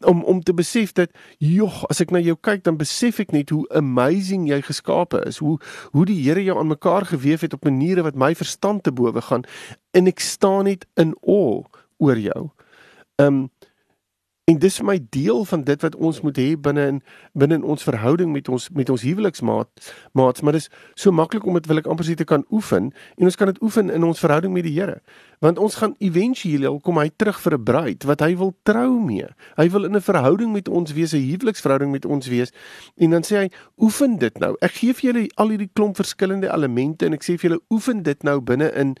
om 0.00 0.22
om 0.24 0.42
te 0.42 0.54
besef 0.54 0.92
dat 0.92 1.10
joh, 1.38 1.84
as 1.90 2.00
ek 2.00 2.10
na 2.10 2.20
jou 2.20 2.36
kyk 2.40 2.64
dan 2.64 2.76
besef 2.76 3.20
ek 3.20 3.32
net 3.32 3.50
hoe 3.50 3.64
amazing 3.74 4.48
jy 4.48 4.60
geskape 4.66 5.22
is. 5.26 5.38
Hoe 5.38 5.58
hoe 5.92 6.06
die 6.08 6.18
Here 6.26 6.42
jou 6.44 6.58
aan 6.58 6.72
mekaar 6.72 7.06
gewewe 7.06 7.46
het 7.46 7.54
op 7.54 7.64
maniere 7.64 8.02
wat 8.02 8.16
my 8.16 8.34
verstand 8.34 8.82
te 8.82 8.92
bowe 8.92 9.20
gaan 9.20 9.44
en 9.96 10.06
ek 10.06 10.20
staan 10.20 10.64
net 10.64 10.86
in 10.96 11.14
awe 11.22 11.64
oor 11.98 12.18
jou. 12.18 12.50
Ehm 13.16 13.26
um, 13.26 13.44
En 14.46 14.58
dis 14.62 14.76
vir 14.78 14.86
my 14.86 14.94
deel 15.10 15.40
van 15.50 15.62
dit 15.66 15.80
wat 15.82 15.94
ons 15.98 16.20
moet 16.22 16.36
hê 16.38 16.52
binne 16.54 16.82
in 16.86 16.98
binne 17.34 17.56
in 17.58 17.64
ons 17.66 17.82
verhouding 17.82 18.28
met 18.30 18.46
ons 18.46 18.68
met 18.78 18.92
ons 18.94 19.02
huweliksmaat 19.02 19.88
maats, 20.14 20.44
maar 20.46 20.54
dis 20.54 20.68
so 20.94 21.10
maklik 21.10 21.48
om 21.50 21.58
dit 21.58 21.66
wil 21.66 21.82
ek 21.82 21.88
amper 21.90 22.06
sê 22.06 22.14
te 22.14 22.26
kan 22.30 22.44
oefen 22.54 22.92
en 22.94 23.26
ons 23.26 23.38
kan 23.40 23.50
dit 23.50 23.58
oefen 23.66 23.90
in 23.90 24.06
ons 24.06 24.22
verhouding 24.22 24.54
met 24.54 24.62
die 24.62 24.76
Here. 24.76 25.00
Want 25.42 25.58
ons 25.58 25.80
gaan 25.82 25.96
éventueel 25.98 26.78
kom 26.86 27.02
hy 27.02 27.08
terug 27.18 27.42
vir 27.42 27.58
'n 27.58 27.64
bruid 27.72 28.06
wat 28.06 28.22
hy 28.22 28.36
wil 28.38 28.54
trou 28.62 29.00
mee. 29.02 29.26
Hy 29.58 29.68
wil 29.68 29.84
in 29.84 29.96
'n 29.96 30.06
verhouding 30.12 30.52
met 30.52 30.68
ons 30.68 30.92
wees, 30.92 31.12
'n 31.12 31.26
huweliksverhouding 31.26 31.90
met 31.90 32.06
ons 32.06 32.28
wees. 32.28 32.52
En 32.96 33.10
dan 33.10 33.22
sê 33.22 33.36
hy, 33.36 33.50
oefen 33.82 34.18
dit 34.18 34.38
nou. 34.38 34.54
Ek 34.62 34.78
gee 34.78 34.94
vir 34.94 35.12
julle 35.12 35.28
al 35.34 35.48
hierdie 35.48 35.70
klomp 35.74 35.96
verskillende 35.96 36.54
elemente 36.54 37.04
en 37.06 37.14
ek 37.14 37.22
sê 37.24 37.34
vir 37.34 37.50
julle 37.50 37.62
oefen 37.70 38.02
dit 38.02 38.22
nou 38.22 38.40
binne 38.40 38.70
in 38.74 38.96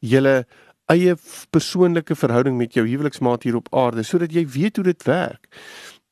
julle 0.00 0.44
eie 0.90 1.16
persoonlike 1.54 2.16
verhouding 2.18 2.56
met 2.58 2.74
jou 2.74 2.86
huweliksmaat 2.86 3.46
hier 3.46 3.58
op 3.58 3.70
aarde 3.74 4.02
sodat 4.06 4.34
jy 4.34 4.46
weet 4.48 4.80
hoe 4.80 4.84
dit 4.90 5.06
werk. 5.08 5.48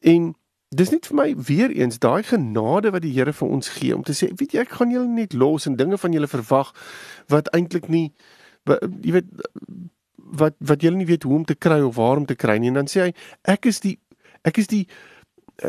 En 0.01 0.33
dis 0.69 0.91
net 0.93 1.07
vir 1.09 1.17
my 1.17 1.29
weer 1.49 1.73
eens 1.73 1.99
daai 1.99 2.23
genade 2.23 2.93
wat 2.93 3.03
die 3.03 3.15
Here 3.17 3.33
vir 3.33 3.49
ons 3.49 3.71
gee 3.79 3.95
om 3.97 4.05
te 4.05 4.13
sê, 4.17 4.29
weet 4.37 4.55
jy, 4.55 4.65
ek 4.67 4.77
gaan 4.81 4.93
julle 4.93 5.09
net 5.09 5.33
los 5.33 5.67
en 5.67 5.79
dinge 5.81 5.99
van 5.99 6.13
julle 6.13 6.29
verwag 6.29 6.75
wat 7.33 7.49
eintlik 7.57 7.89
nie 7.89 8.11
wat, 8.69 8.85
jy 9.03 9.17
weet 9.17 9.31
wat 10.39 10.59
wat 10.61 10.83
julle 10.85 11.01
nie 11.01 11.09
weet 11.09 11.25
hoe 11.25 11.39
om 11.39 11.47
te 11.49 11.57
kry 11.57 11.81
of 11.81 11.97
waar 11.97 12.21
om 12.21 12.27
te 12.29 12.37
kry 12.37 12.59
nie. 12.61 12.69
En 12.69 12.83
dan 12.83 12.91
sê 12.91 13.07
hy, 13.07 13.13
ek 13.49 13.71
is 13.71 13.81
die 13.81 13.97
ek 14.45 14.61
is 14.61 14.69
die 14.69 14.85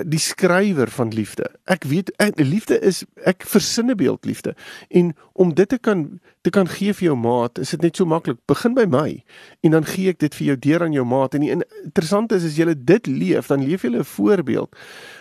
die 0.05 0.19
skrywer 0.21 0.89
van 0.93 1.09
liefde. 1.09 1.47
Ek 1.65 1.83
weet 1.89 2.11
ek, 2.21 2.37
liefde 2.37 2.77
is 2.85 3.01
ek 3.25 3.41
versinne 3.49 3.95
beeld 3.97 4.25
liefde. 4.25 4.53
En 4.89 5.15
om 5.33 5.53
dit 5.53 5.69
te 5.69 5.79
kan 5.81 6.19
te 6.45 6.53
kan 6.53 6.69
gee 6.69 6.93
vir 6.93 7.09
jou 7.09 7.15
maat, 7.19 7.57
is 7.59 7.73
dit 7.73 7.81
net 7.81 7.97
so 7.97 8.05
maklik. 8.05 8.37
Begin 8.47 8.75
by 8.77 8.85
my 8.89 9.23
en 9.65 9.75
dan 9.75 9.87
gee 9.89 10.13
ek 10.13 10.21
dit 10.21 10.35
vir 10.39 10.51
jou 10.51 10.57
deur 10.67 10.85
aan 10.85 10.95
jou 10.95 11.05
maat. 11.05 11.35
En 11.35 11.45
die 11.45 11.51
interessante 11.51 12.37
is 12.37 12.45
as 12.45 12.59
jy 12.59 12.69
dit 12.77 13.09
leef, 13.09 13.49
dan 13.49 13.65
leef 13.65 13.83
jy 13.83 13.95
'n 13.97 14.03
voorbeeld 14.03 14.75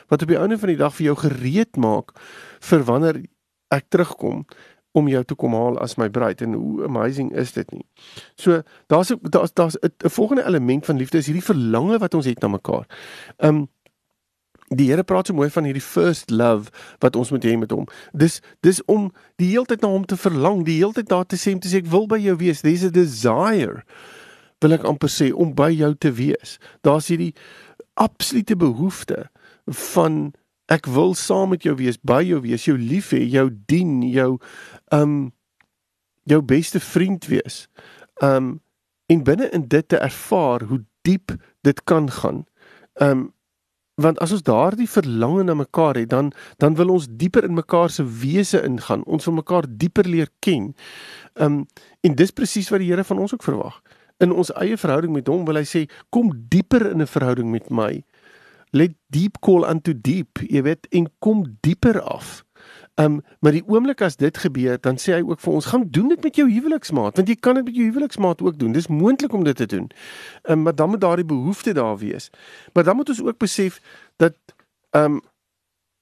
wat 0.08 0.22
op 0.22 0.28
die 0.28 0.38
einde 0.38 0.58
van 0.58 0.68
die 0.68 0.76
dag 0.76 0.94
vir 0.94 1.04
jou 1.04 1.16
gereed 1.16 1.76
maak 1.76 2.12
vir 2.60 2.84
wanneer 2.84 3.22
ek 3.70 3.84
terugkom 3.88 4.44
om 4.96 5.08
jou 5.10 5.22
te 5.24 5.36
kom 5.38 5.54
haal 5.56 5.78
as 5.82 5.96
my 6.00 6.08
bruid 6.12 6.42
en 6.44 6.56
hoe 6.56 6.84
amazing 6.86 7.30
is 7.36 7.52
dit 7.56 7.70
nie. 7.74 7.84
So 8.40 8.62
daar's 8.92 9.12
daar's 9.22 9.52
daar's 9.52 9.76
'n 9.80 10.10
volgende 10.10 10.44
element 10.44 10.86
van 10.86 10.96
liefde 10.96 11.18
is 11.18 11.26
hierdie 11.26 11.44
verlange 11.44 11.98
wat 11.98 12.14
ons 12.14 12.26
het 12.26 12.40
na 12.40 12.48
mekaar. 12.48 12.86
Um 13.38 13.68
Die 14.68 14.90
Here 14.90 15.04
praat 15.04 15.30
so 15.30 15.36
mooi 15.36 15.48
van 15.50 15.64
hierdie 15.64 15.84
first 15.84 16.30
love 16.30 16.72
wat 17.00 17.16
ons 17.16 17.30
moet 17.32 17.44
hê 17.44 17.54
met 17.56 17.72
hom. 17.72 17.86
Dis 18.12 18.40
dis 18.66 18.82
om 18.84 19.08
die 19.40 19.50
heeltyd 19.52 19.82
na 19.82 19.92
hom 19.92 20.04
te 20.04 20.18
verlang, 20.20 20.64
die 20.66 20.78
heeltyd 20.80 21.08
daar 21.08 21.26
te 21.26 21.38
sê 21.40 21.54
om 21.56 21.62
te 21.64 21.70
sê 21.72 21.80
ek 21.82 21.90
wil 21.92 22.08
by 22.10 22.18
jou 22.20 22.36
wees. 22.40 22.60
There's 22.64 22.84
a 22.84 22.92
desire. 22.92 23.84
Wil 24.60 24.76
ek 24.76 24.84
amper 24.88 25.10
sê 25.12 25.30
om 25.32 25.54
by 25.56 25.70
jou 25.72 25.94
te 25.94 26.12
wees. 26.18 26.58
Daar's 26.84 27.08
hierdie 27.12 27.32
absolute 27.98 28.56
behoefte 28.58 29.26
van 29.66 30.32
ek 30.68 30.86
wil 30.92 31.14
saam 31.16 31.54
met 31.54 31.64
jou 31.64 31.74
wees, 31.78 31.96
by 32.04 32.20
jou 32.26 32.42
wees, 32.44 32.66
jou 32.68 32.76
lief 32.76 33.12
hê, 33.16 33.22
jou 33.24 33.48
dien, 33.70 34.02
jou 34.12 34.36
um 34.94 35.30
jou 36.28 36.42
beste 36.44 36.80
vriend 36.80 37.24
wees. 37.32 37.66
Um 38.20 38.58
en 39.08 39.22
binne 39.24 39.46
in 39.56 39.64
dit 39.72 39.86
te 39.88 39.96
ervaar 39.96 40.66
hoe 40.68 40.82
diep 41.08 41.32
dit 41.64 41.78
kan 41.88 42.10
gaan. 42.12 42.44
Um 43.00 43.30
want 43.98 44.18
as 44.22 44.32
ons 44.34 44.44
daardie 44.46 44.88
verlange 44.88 45.42
na 45.44 45.54
mekaar 45.58 45.98
het 45.98 46.10
dan 46.14 46.30
dan 46.62 46.76
wil 46.78 46.94
ons 46.94 47.08
dieper 47.10 47.44
in 47.44 47.56
mekaar 47.58 47.90
se 47.90 48.04
wese 48.22 48.62
ingaan 48.62 49.04
ons 49.04 49.26
wil 49.26 49.38
mekaar 49.40 49.66
dieper 49.68 50.06
leer 50.06 50.30
ken. 50.38 50.74
Um 51.34 51.66
en 52.06 52.14
dis 52.14 52.30
presies 52.30 52.70
wat 52.70 52.82
die 52.82 52.90
Here 52.92 53.04
van 53.04 53.18
ons 53.18 53.34
ook 53.34 53.42
verwag. 53.42 53.82
In 54.22 54.32
ons 54.32 54.52
eie 54.54 54.78
verhouding 54.78 55.12
met 55.12 55.28
hom 55.28 55.44
wil 55.46 55.58
hy 55.60 55.66
sê 55.66 55.86
kom 56.14 56.30
dieper 56.48 56.90
in 56.90 57.02
'n 57.02 57.10
verhouding 57.10 57.50
met 57.50 57.70
my. 57.70 58.02
Let 58.70 58.92
deep 59.10 59.40
call 59.40 59.64
unto 59.64 59.92
deep, 59.96 60.38
jy 60.44 60.62
weet 60.62 60.86
en 60.92 61.08
kom 61.18 61.56
dieper 61.60 62.00
af. 62.00 62.44
Um, 63.00 63.20
maar 63.40 63.52
die 63.54 63.62
oomblik 63.66 64.00
as 64.02 64.16
dit 64.18 64.38
gebeur, 64.38 64.80
dan 64.82 64.96
sê 64.98 65.12
hy 65.14 65.22
ook 65.22 65.38
vir 65.40 65.52
ons, 65.54 65.66
gaan 65.70 65.84
doen 65.94 66.08
dit 66.10 66.22
met 66.22 66.38
jou 66.40 66.48
huweliksmaat, 66.50 67.20
want 67.20 67.28
jy 67.30 67.36
kan 67.38 67.54
dit 67.54 67.68
met 67.68 67.76
jou 67.78 67.86
huweliksmaat 67.86 68.42
ook 68.42 68.58
doen. 68.58 68.72
Dis 68.74 68.90
moontlik 68.90 69.32
om 69.32 69.44
dit 69.46 69.56
te 69.56 69.66
doen. 69.70 69.86
Um, 70.50 70.62
maar 70.62 70.74
dan 70.74 70.90
moet 70.90 71.00
daardie 71.00 71.24
behoefte 71.24 71.72
daar 71.78 71.98
wees. 71.98 72.30
Maar 72.72 72.84
dan 72.84 72.96
moet 72.96 73.08
ons 73.08 73.22
ook 73.22 73.38
besef 73.38 73.78
dat 74.16 74.34
ehm 74.90 75.12
um, 75.12 75.20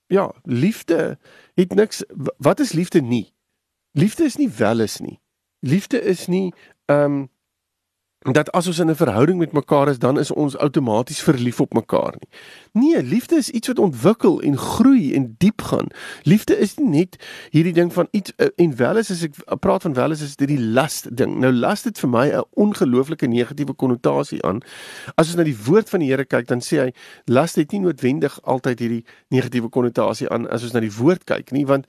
ja, 0.07 0.33
liefde 0.43 1.19
het 1.55 1.75
niks 1.75 2.05
wat 2.39 2.61
is 2.61 2.73
liefde 2.73 3.01
nie? 3.01 3.33
Liefde 3.93 4.25
is 4.25 4.37
nie 4.37 4.49
welis 4.49 5.01
nie. 5.01 5.21
Liefde 5.61 6.01
is 6.01 6.27
nie 6.27 6.55
ehm 6.85 7.03
um, 7.03 7.29
dat 8.33 8.51
as 8.51 8.67
ons 8.67 8.79
in 8.79 8.91
'n 8.91 8.97
verhouding 8.97 9.39
met 9.39 9.53
mekaar 9.53 9.89
is, 9.89 9.99
dan 9.99 10.19
is 10.19 10.31
ons 10.31 10.57
outomaties 10.57 11.23
verlief 11.23 11.61
op 11.61 11.73
mekaar 11.73 12.15
nie. 12.19 12.29
Nee, 12.73 13.03
liefde 13.03 13.37
is 13.37 13.51
iets 13.51 13.67
wat 13.67 13.79
ontwikkel 13.79 14.41
en 14.41 14.59
groei 14.59 15.15
en 15.15 15.35
diep 15.39 15.63
gaan. 15.63 15.87
Liefde 16.23 16.59
is 16.59 16.75
nie 16.75 16.89
net 16.89 17.17
hierdie 17.51 17.73
ding 17.73 17.93
van 17.93 18.09
iets 18.11 18.33
uh, 18.37 18.47
en 18.57 18.77
wel 18.77 18.97
is 18.97 19.11
as 19.11 19.23
ek 19.23 19.59
praat 19.61 19.83
van 19.83 19.95
wel 19.95 20.11
is 20.11 20.21
is 20.21 20.37
dit 20.37 20.49
die 20.49 20.59
lust 20.59 21.17
ding. 21.17 21.39
Nou 21.39 21.53
lust 21.53 21.85
het 21.85 21.99
vir 21.99 22.09
my 22.09 22.27
'n 22.29 22.45
ongelooflike 22.51 23.27
negatiewe 23.27 23.75
konnotasie 23.75 24.43
aan. 24.43 24.61
As 25.15 25.27
ons 25.27 25.37
na 25.37 25.43
die 25.43 25.59
woord 25.65 25.89
van 25.89 26.01
die 26.01 26.09
Here 26.09 26.25
kyk, 26.25 26.47
dan 26.47 26.61
sê 26.61 26.79
hy 26.79 26.93
lust 27.25 27.57
het 27.57 27.73
nie 27.73 27.81
noodwendig 27.81 28.43
altyd 28.43 28.79
hierdie 28.79 29.05
negatiewe 29.29 29.69
konnotasie 29.69 30.29
aan 30.29 30.49
as 30.49 30.63
ons 30.63 30.73
na 30.73 30.81
die 30.81 30.97
woord 30.97 31.25
kyk 31.25 31.53
nie, 31.53 31.67
want 31.67 31.87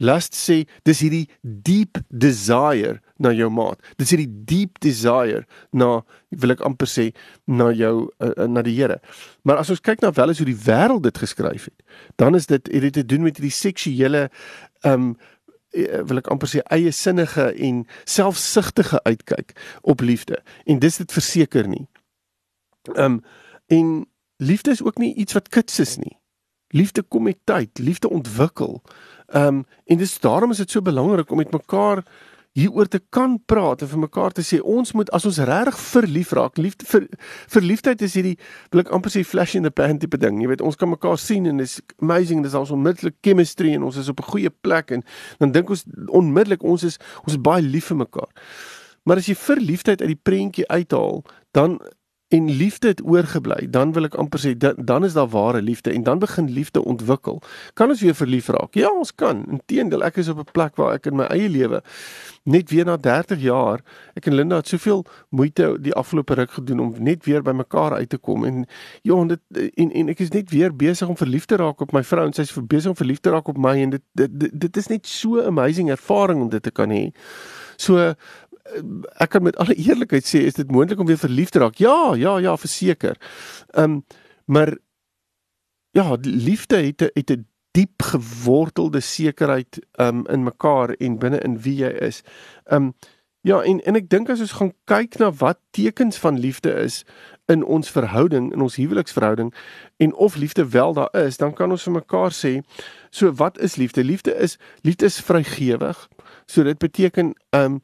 Lust 0.00 0.32
sê 0.32 0.64
dis 0.88 1.02
hierdie 1.04 1.26
deep 1.42 2.00
desire 2.08 3.00
na 3.20 3.32
jou 3.36 3.50
maat. 3.52 3.80
Dis 4.00 4.12
hierdie 4.14 4.30
deep 4.48 4.80
desire 4.84 5.44
na 5.76 6.00
wil 6.42 6.54
ek 6.54 6.64
amper 6.66 6.88
sê 6.88 7.10
na 7.46 7.70
jou 7.76 8.08
uh, 8.22 8.46
na 8.48 8.64
die 8.66 8.76
Here. 8.78 9.00
Maar 9.44 9.60
as 9.62 9.72
ons 9.72 9.82
kyk 9.84 10.00
na 10.04 10.12
wel 10.16 10.32
is 10.32 10.40
hoe 10.40 10.48
die 10.48 10.62
wêreld 10.64 11.04
dit 11.04 11.20
geskryf 11.20 11.68
het, 11.68 11.84
dan 12.20 12.38
is 12.38 12.48
dit 12.50 12.70
het 12.72 12.86
dit 12.88 12.96
te 13.00 13.06
doen 13.06 13.26
met 13.26 13.36
hierdie 13.36 13.54
seksuele 13.54 14.28
um 14.88 15.14
wil 15.70 16.18
ek 16.18 16.30
amper 16.32 16.50
sê 16.50 16.64
eie 16.74 16.90
sinnige 16.90 17.44
en 17.62 17.84
selfsugtige 18.02 18.98
uitkyk 19.06 19.52
op 19.86 20.02
liefde. 20.02 20.40
En 20.66 20.80
dis 20.82 20.96
dit 20.98 21.12
verseker 21.14 21.68
nie. 21.70 21.86
Um 22.96 23.20
en 23.70 24.08
liefde 24.42 24.72
is 24.74 24.82
ook 24.82 24.98
nie 24.98 25.14
iets 25.14 25.36
wat 25.36 25.48
kits 25.48 25.78
is 25.78 25.94
nie. 26.00 26.16
Liefde 26.74 27.02
kom 27.02 27.22
met 27.26 27.38
tyd, 27.44 27.78
liefde 27.78 28.10
ontwikkel. 28.10 28.80
Um, 29.34 29.64
en 29.86 29.98
dis 29.98 30.18
daarom 30.22 30.50
is 30.50 30.62
dit 30.62 30.70
so 30.70 30.82
belangrik 30.82 31.30
om 31.30 31.36
met 31.36 31.50
mekaar 31.50 32.02
hieroor 32.58 32.88
te 32.90 32.98
kan 33.14 33.36
praat 33.46 33.82
en 33.84 33.90
vir 33.92 34.00
mekaar 34.02 34.34
te 34.34 34.42
sê 34.42 34.58
ons 34.66 34.92
moet 34.98 35.10
as 35.14 35.26
ons 35.28 35.38
regtig 35.46 35.76
verlief 35.78 36.32
raak, 36.34 36.58
liefde 36.58 36.86
vir 36.90 37.06
verliefdheid 37.52 38.02
is 38.02 38.16
hierdie 38.18 38.36
wil 38.72 38.82
ek 38.82 38.90
amper 38.96 39.14
sê 39.14 39.22
flash 39.26 39.54
in 39.58 39.66
the 39.66 39.70
pan 39.70 40.00
tipe 40.02 40.18
ding. 40.18 40.40
Jy 40.42 40.50
weet, 40.50 40.64
ons 40.66 40.78
kan 40.78 40.90
mekaar 40.90 41.18
sien 41.20 41.46
en 41.46 41.62
dis 41.62 41.78
amazing, 42.02 42.42
dis 42.42 42.56
ons 42.58 42.74
onmiddellik 42.74 43.20
chemistry 43.22 43.76
en 43.76 43.86
ons 43.86 44.00
is 44.02 44.10
op 44.10 44.20
'n 44.20 44.30
goeie 44.32 44.50
plek 44.50 44.90
en 44.90 45.04
dan 45.38 45.52
dink 45.52 45.70
ons 45.70 45.84
onmiddellik 46.08 46.62
ons 46.62 46.82
is 46.82 46.98
ons 47.22 47.34
is 47.34 47.40
baie 47.40 47.62
lief 47.62 47.86
vir 47.94 48.02
mekaar. 48.02 48.30
Maar 49.04 49.16
as 49.16 49.26
jy 49.26 49.34
verliefdheid 49.34 50.02
uit 50.02 50.12
die 50.12 50.22
prentjie 50.22 50.68
uithaal, 50.68 51.24
dan 51.52 51.80
en 52.30 52.50
liefde 52.50 52.88
het 52.88 53.00
oorgebly, 53.02 53.66
dan 53.70 53.92
wil 53.92 54.06
ek 54.06 54.14
amper 54.14 54.38
sê 54.38 54.52
dan, 54.54 54.76
dan 54.78 55.04
is 55.04 55.16
daar 55.18 55.28
ware 55.32 55.62
liefde 55.62 55.90
en 55.90 56.04
dan 56.06 56.20
begin 56.22 56.50
liefde 56.54 56.84
ontwikkel. 56.84 57.40
Kan 57.74 57.90
ons 57.90 58.04
weer 58.06 58.14
verlief 58.14 58.46
raak? 58.54 58.76
Ja, 58.78 58.92
ons 58.94 59.10
kan. 59.14 59.42
Inteendeel, 59.50 60.04
ek 60.06 60.20
is 60.22 60.30
op 60.30 60.38
'n 60.38 60.52
plek 60.52 60.76
waar 60.78 60.94
ek 60.94 61.10
in 61.10 61.16
my 61.16 61.26
eie 61.26 61.48
lewe 61.50 61.82
net 62.42 62.70
weer 62.70 62.84
na 62.84 62.96
30 62.96 63.40
jaar, 63.40 63.82
ek 64.14 64.26
en 64.26 64.34
Linda 64.34 64.56
het 64.56 64.68
soveel 64.68 65.04
moeite 65.28 65.76
die 65.82 65.94
afgelope 65.94 66.34
ruk 66.34 66.50
gedoen 66.50 66.80
om 66.80 66.94
net 66.98 67.24
weer 67.24 67.42
by 67.42 67.52
mekaar 67.52 67.94
uit 67.98 68.08
te 68.08 68.18
kom 68.18 68.44
en 68.44 68.64
ja, 69.02 69.24
dit 69.24 69.40
en 69.74 69.90
en 69.90 70.08
ek 70.08 70.22
is 70.24 70.30
net 70.30 70.50
weer 70.50 70.76
besig 70.76 71.08
om 71.08 71.16
verlief 71.16 71.44
te 71.50 71.56
raak 71.56 71.80
op 71.80 71.92
my 71.92 72.02
vrou 72.06 72.26
en 72.26 72.32
sy 72.32 72.46
is 72.46 72.54
besig 72.54 72.90
om 72.90 72.96
verlief 72.96 73.20
te 73.20 73.30
raak 73.30 73.48
op 73.48 73.58
my 73.58 73.76
en 73.82 73.90
dit 73.90 74.02
dit, 74.14 74.40
dit 74.40 74.60
dit 74.60 74.76
is 74.76 74.88
net 74.88 75.06
so 75.06 75.42
amazing 75.42 75.90
ervaring 75.90 76.40
om 76.40 76.48
dit 76.48 76.62
te 76.62 76.70
kan 76.70 76.90
hê. 76.90 77.10
So 77.76 78.14
ek 79.18 79.30
kan 79.30 79.42
met 79.42 79.56
alle 79.56 79.74
eerlikheid 79.74 80.26
sê 80.26 80.44
is 80.46 80.58
dit 80.58 80.70
moontlik 80.70 80.98
om 81.00 81.06
weer 81.06 81.18
verlief 81.18 81.50
te 81.50 81.58
raak. 81.58 81.78
Ja, 81.82 82.14
ja, 82.14 82.38
ja, 82.38 82.56
verseker. 82.56 83.16
Ehm 83.74 84.00
um, 84.00 84.04
maar 84.50 84.74
ja, 85.90 86.16
liefde 86.20 86.76
het 86.76 87.00
het 87.14 87.30
'n 87.30 87.46
diep 87.70 88.02
gewortelde 88.02 89.00
sekerheid 89.00 89.78
um 89.96 90.26
in 90.26 90.42
mekaar 90.42 90.90
en 90.90 91.18
binne 91.18 91.38
in 91.38 91.60
wie 91.60 91.76
jy 91.84 91.90
is. 92.02 92.22
Um 92.64 92.92
ja, 93.40 93.62
en 93.62 93.80
en 93.84 93.96
ek 93.96 94.10
dink 94.10 94.28
as 94.28 94.42
ons 94.44 94.58
gaan 94.58 94.72
kyk 94.84 95.16
na 95.18 95.30
wat 95.40 95.58
tekens 95.70 96.18
van 96.20 96.38
liefde 96.38 96.72
is 96.82 97.04
in 97.48 97.64
ons 97.64 97.90
verhouding, 97.90 98.50
in 98.52 98.60
ons 98.60 98.76
huweliksverhouding 98.76 99.54
en 99.96 100.14
of 100.14 100.36
liefde 100.36 100.68
wel 100.68 100.92
daar 100.94 101.14
is, 101.16 101.36
dan 101.36 101.54
kan 101.54 101.70
ons 101.70 101.86
vir 101.88 101.92
mekaar 101.92 102.34
sê, 102.36 102.60
so 103.10 103.32
wat 103.32 103.58
is 103.58 103.76
liefde? 103.76 104.04
Liefde 104.04 104.34
is 104.34 104.58
liefde 104.82 105.06
is 105.06 105.20
vrygewig. 105.20 106.08
So 106.46 106.62
dit 106.62 106.78
beteken 106.78 107.34
um 107.56 107.80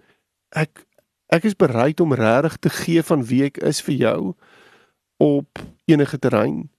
ek 0.57 0.85
ek 1.35 1.45
is 1.45 1.57
bereid 1.59 2.01
om 2.01 2.15
regtig 2.15 2.57
te 2.57 2.71
gee 2.71 3.03
van 3.03 3.25
wie 3.27 3.43
ek 3.49 3.59
is 3.67 3.81
vir 3.83 3.95
jou 3.95 4.21
op 5.23 5.59
enige 5.91 6.19
terrein. 6.19 6.71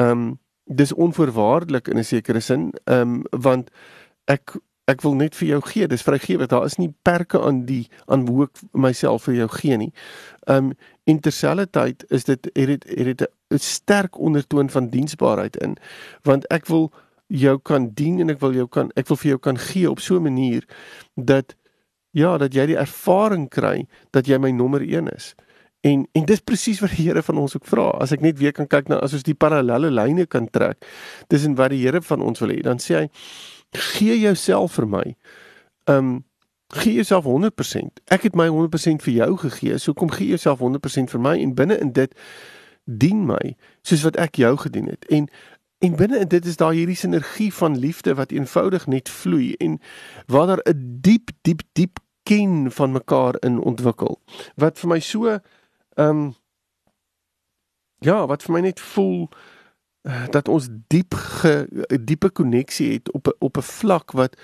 Ehm 0.00 0.10
um, 0.10 0.40
dis 0.64 0.92
onvoorwaardelik 0.94 1.88
in 1.88 1.98
'n 1.98 2.04
sekere 2.04 2.40
sin, 2.40 2.72
ehm 2.84 3.00
um, 3.00 3.24
want 3.30 3.70
ek 4.24 4.56
ek 4.84 5.02
wil 5.02 5.14
net 5.14 5.36
vir 5.36 5.48
jou 5.48 5.60
gee. 5.60 5.86
Dis 5.86 6.02
vrygewig. 6.02 6.46
Daar 6.46 6.64
is 6.64 6.76
nie 6.76 6.94
perke 7.02 7.40
aan 7.40 7.64
die 7.64 7.88
aan 8.06 8.26
hoe 8.28 8.44
ek 8.44 8.60
myself 8.72 9.22
vir 9.28 9.34
jou 9.34 9.48
gee 9.48 9.76
nie. 9.76 9.92
Ehm 10.46 10.56
um, 10.56 10.72
en 11.04 11.20
terselfdertyd 11.20 12.04
is 12.08 12.24
dit 12.24 12.50
het 12.54 12.66
dit 12.66 12.84
het 12.84 13.18
dit 13.18 13.28
'n 13.50 13.58
sterk 13.58 14.18
ondertoon 14.18 14.70
van 14.70 14.88
diensbaarheid 14.88 15.56
in, 15.56 15.76
want 16.22 16.46
ek 16.46 16.66
wil 16.66 16.92
jou 17.26 17.58
kan 17.58 17.90
dien 17.94 18.20
en 18.20 18.30
ek 18.30 18.40
wil 18.40 18.52
jou 18.52 18.68
kan 18.68 18.90
ek 18.94 19.08
wil 19.08 19.16
vir 19.16 19.28
jou 19.28 19.38
kan 19.38 19.58
gee 19.58 19.90
op 19.90 20.00
so 20.00 20.16
'n 20.16 20.22
manier 20.22 20.64
dat 21.14 21.56
Ja, 22.12 22.36
dat 22.38 22.54
jy 22.54 22.66
die 22.72 22.78
ervaring 22.80 23.48
kry 23.52 23.86
dat 24.12 24.28
jy 24.28 24.38
my 24.40 24.50
nommer 24.52 24.84
1 24.84 25.08
is. 25.14 25.32
En 25.82 26.04
en 26.12 26.26
dis 26.28 26.40
presies 26.44 26.80
wat 26.80 26.92
die 26.94 27.08
Here 27.08 27.22
van 27.22 27.38
ons 27.42 27.56
ook 27.56 27.66
vra. 27.66 27.88
As 28.04 28.12
ek 28.14 28.20
net 28.22 28.38
weer 28.38 28.52
kan 28.54 28.68
kyk 28.70 28.90
na 28.92 29.00
as 29.02 29.16
ons 29.16 29.24
die 29.26 29.34
parallelle 29.34 29.90
lyne 29.90 30.28
kan 30.30 30.46
trek 30.50 30.84
tussen 31.32 31.56
wat 31.58 31.72
die 31.74 31.80
Here 31.82 32.02
van 32.02 32.22
ons 32.22 32.42
wil 32.44 32.52
hê, 32.54 32.60
dan 32.62 32.78
sê 32.82 33.00
hy 33.00 33.08
gee 33.96 34.18
jouself 34.20 34.76
vir 34.78 34.86
my. 34.86 35.06
Um 35.90 36.20
gee 36.72 36.94
jouself 36.94 37.26
100%. 37.28 38.00
Ek 38.14 38.28
het 38.28 38.36
my 38.38 38.46
100% 38.48 39.02
vir 39.04 39.12
jou 39.12 39.36
gegee, 39.42 39.78
so 39.78 39.92
kom 39.92 40.12
gee 40.12 40.30
jouself 40.32 40.62
100% 40.62 41.12
vir 41.12 41.20
my 41.20 41.34
en 41.40 41.56
binne 41.58 41.76
in 41.80 41.92
dit 41.92 42.14
dien 42.84 43.26
my 43.26 43.56
soos 43.86 44.04
wat 44.06 44.16
ek 44.22 44.38
jou 44.40 44.54
gedien 44.62 44.88
het. 44.90 45.04
En 45.10 45.28
En 45.82 45.96
binne 45.96 46.18
in 46.18 46.28
dit 46.28 46.44
is 46.46 46.56
daar 46.56 46.72
hierdie 46.72 46.96
sinergie 46.96 47.54
van 47.54 47.78
liefde 47.78 48.14
wat 48.14 48.30
eenvoudig 48.30 48.86
net 48.86 49.08
vloei 49.08 49.54
en 49.54 49.80
waar 50.26 50.46
daar 50.46 50.62
'n 50.68 50.98
diep 51.00 51.30
diep 51.40 51.62
diep 51.72 51.98
ken 52.22 52.72
van 52.72 52.92
mekaar 52.92 53.34
in 53.40 53.58
ontwikkel. 53.58 54.20
Wat 54.54 54.78
vir 54.78 54.88
my 54.88 55.00
so 55.00 55.26
ehm 55.26 55.40
um, 56.08 56.34
ja, 57.98 58.26
wat 58.26 58.42
vir 58.42 58.52
my 58.52 58.60
net 58.60 58.80
voel 58.80 59.28
uh, 60.02 60.28
dat 60.28 60.48
ons 60.48 60.68
diep 60.86 61.14
'n 61.42 62.04
diepe 62.04 62.30
koneksie 62.30 62.92
het 62.92 63.12
op 63.12 63.36
op 63.38 63.56
'n 63.56 63.62
vlak 63.62 64.12
wat 64.12 64.36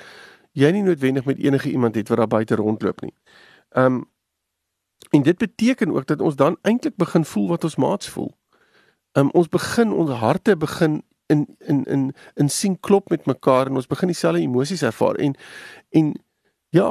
jy 0.52 0.71
nie 0.71 0.83
noodwendig 0.83 1.25
met 1.25 1.38
enige 1.38 1.71
iemand 1.71 1.95
het 1.95 2.09
wat 2.09 2.18
daar 2.18 2.26
buite 2.26 2.54
rondloop 2.54 3.00
nie. 3.00 3.14
Ehm 3.68 3.95
um, 3.95 4.11
en 5.11 5.23
dit 5.23 5.38
beteken 5.38 5.90
ook 5.95 6.07
dat 6.07 6.21
ons 6.21 6.37
dan 6.37 6.59
eintlik 6.62 6.97
begin 6.97 7.25
voel 7.25 7.49
wat 7.49 7.64
ons 7.64 7.76
maats 7.76 8.09
voel. 8.09 8.38
Ehm 9.12 9.25
um, 9.25 9.30
ons 9.30 9.49
begin 9.49 9.92
ons 9.92 10.11
harte 10.11 10.57
begin 10.57 11.02
in 11.28 11.47
in 11.58 11.85
in 11.85 12.12
in 12.35 12.49
sien 12.49 12.76
klop 12.80 13.11
met 13.11 13.26
mekaar 13.26 13.66
en 13.66 13.80
ons 13.80 13.87
begin 13.87 14.12
dieselfde 14.12 14.40
emosies 14.40 14.82
ervaar. 14.82 15.14
En 15.14 15.35
en 15.90 16.14
ja 16.68 16.88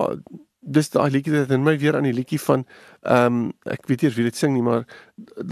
dis 0.68 0.90
daai 0.90 1.10
liedjie 1.12 1.34
dit 1.34 1.52
en 1.52 1.64
my 1.64 1.78
weer 1.80 1.96
aan 1.96 2.08
die 2.08 2.16
liedjie 2.16 2.40
van 2.44 2.66
ehm 3.02 3.26
um, 3.26 3.52
ek 3.72 3.88
weet 3.88 4.04
nie 4.04 4.12
wie 4.16 4.28
dit 4.28 4.40
sing 4.40 4.54
nie 4.54 4.66
maar 4.66 4.84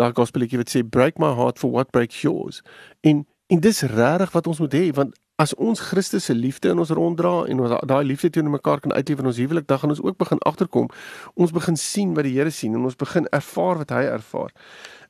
daai 0.01 0.11
gospelliedjie 0.17 0.59
wat 0.61 0.73
sê 0.73 0.83
break 0.97 1.21
my 1.21 1.31
heart 1.37 1.61
for 1.61 1.71
what 1.71 1.91
breaks 1.95 2.21
yours? 2.21 2.61
En 3.01 3.25
en 3.53 3.61
dis 3.61 3.81
regtig 3.81 4.33
wat 4.33 4.47
ons 4.47 4.59
moet 4.59 4.73
hê 4.73 4.89
want 4.97 5.15
as 5.41 5.53
ons 5.59 5.79
Christus 5.79 6.25
se 6.25 6.33
liefde 6.35 6.69
in 6.71 6.79
ons 6.79 6.93
ronddra 6.95 7.33
en 7.51 7.63
ons 7.65 7.73
daai 7.87 8.03
liefde 8.07 8.29
teenoor 8.29 8.55
mekaar 8.55 8.79
kan 8.83 8.93
uitleef 8.95 9.19
in 9.19 9.31
ons 9.31 9.41
huwelik 9.41 9.67
dan 9.67 9.81
gaan 9.81 9.91
ons 9.91 10.01
ook 10.01 10.17
begin 10.17 10.39
agterkom. 10.47 10.87
Ons 11.35 11.51
begin 11.51 11.75
sien 11.77 12.13
wat 12.15 12.23
die 12.27 12.37
Here 12.37 12.51
sien 12.51 12.75
en 12.75 12.87
ons 12.87 12.95
begin 12.95 13.27
ervaar 13.35 13.83
wat 13.83 13.91
hy 13.95 14.05
ervaar. 14.19 14.55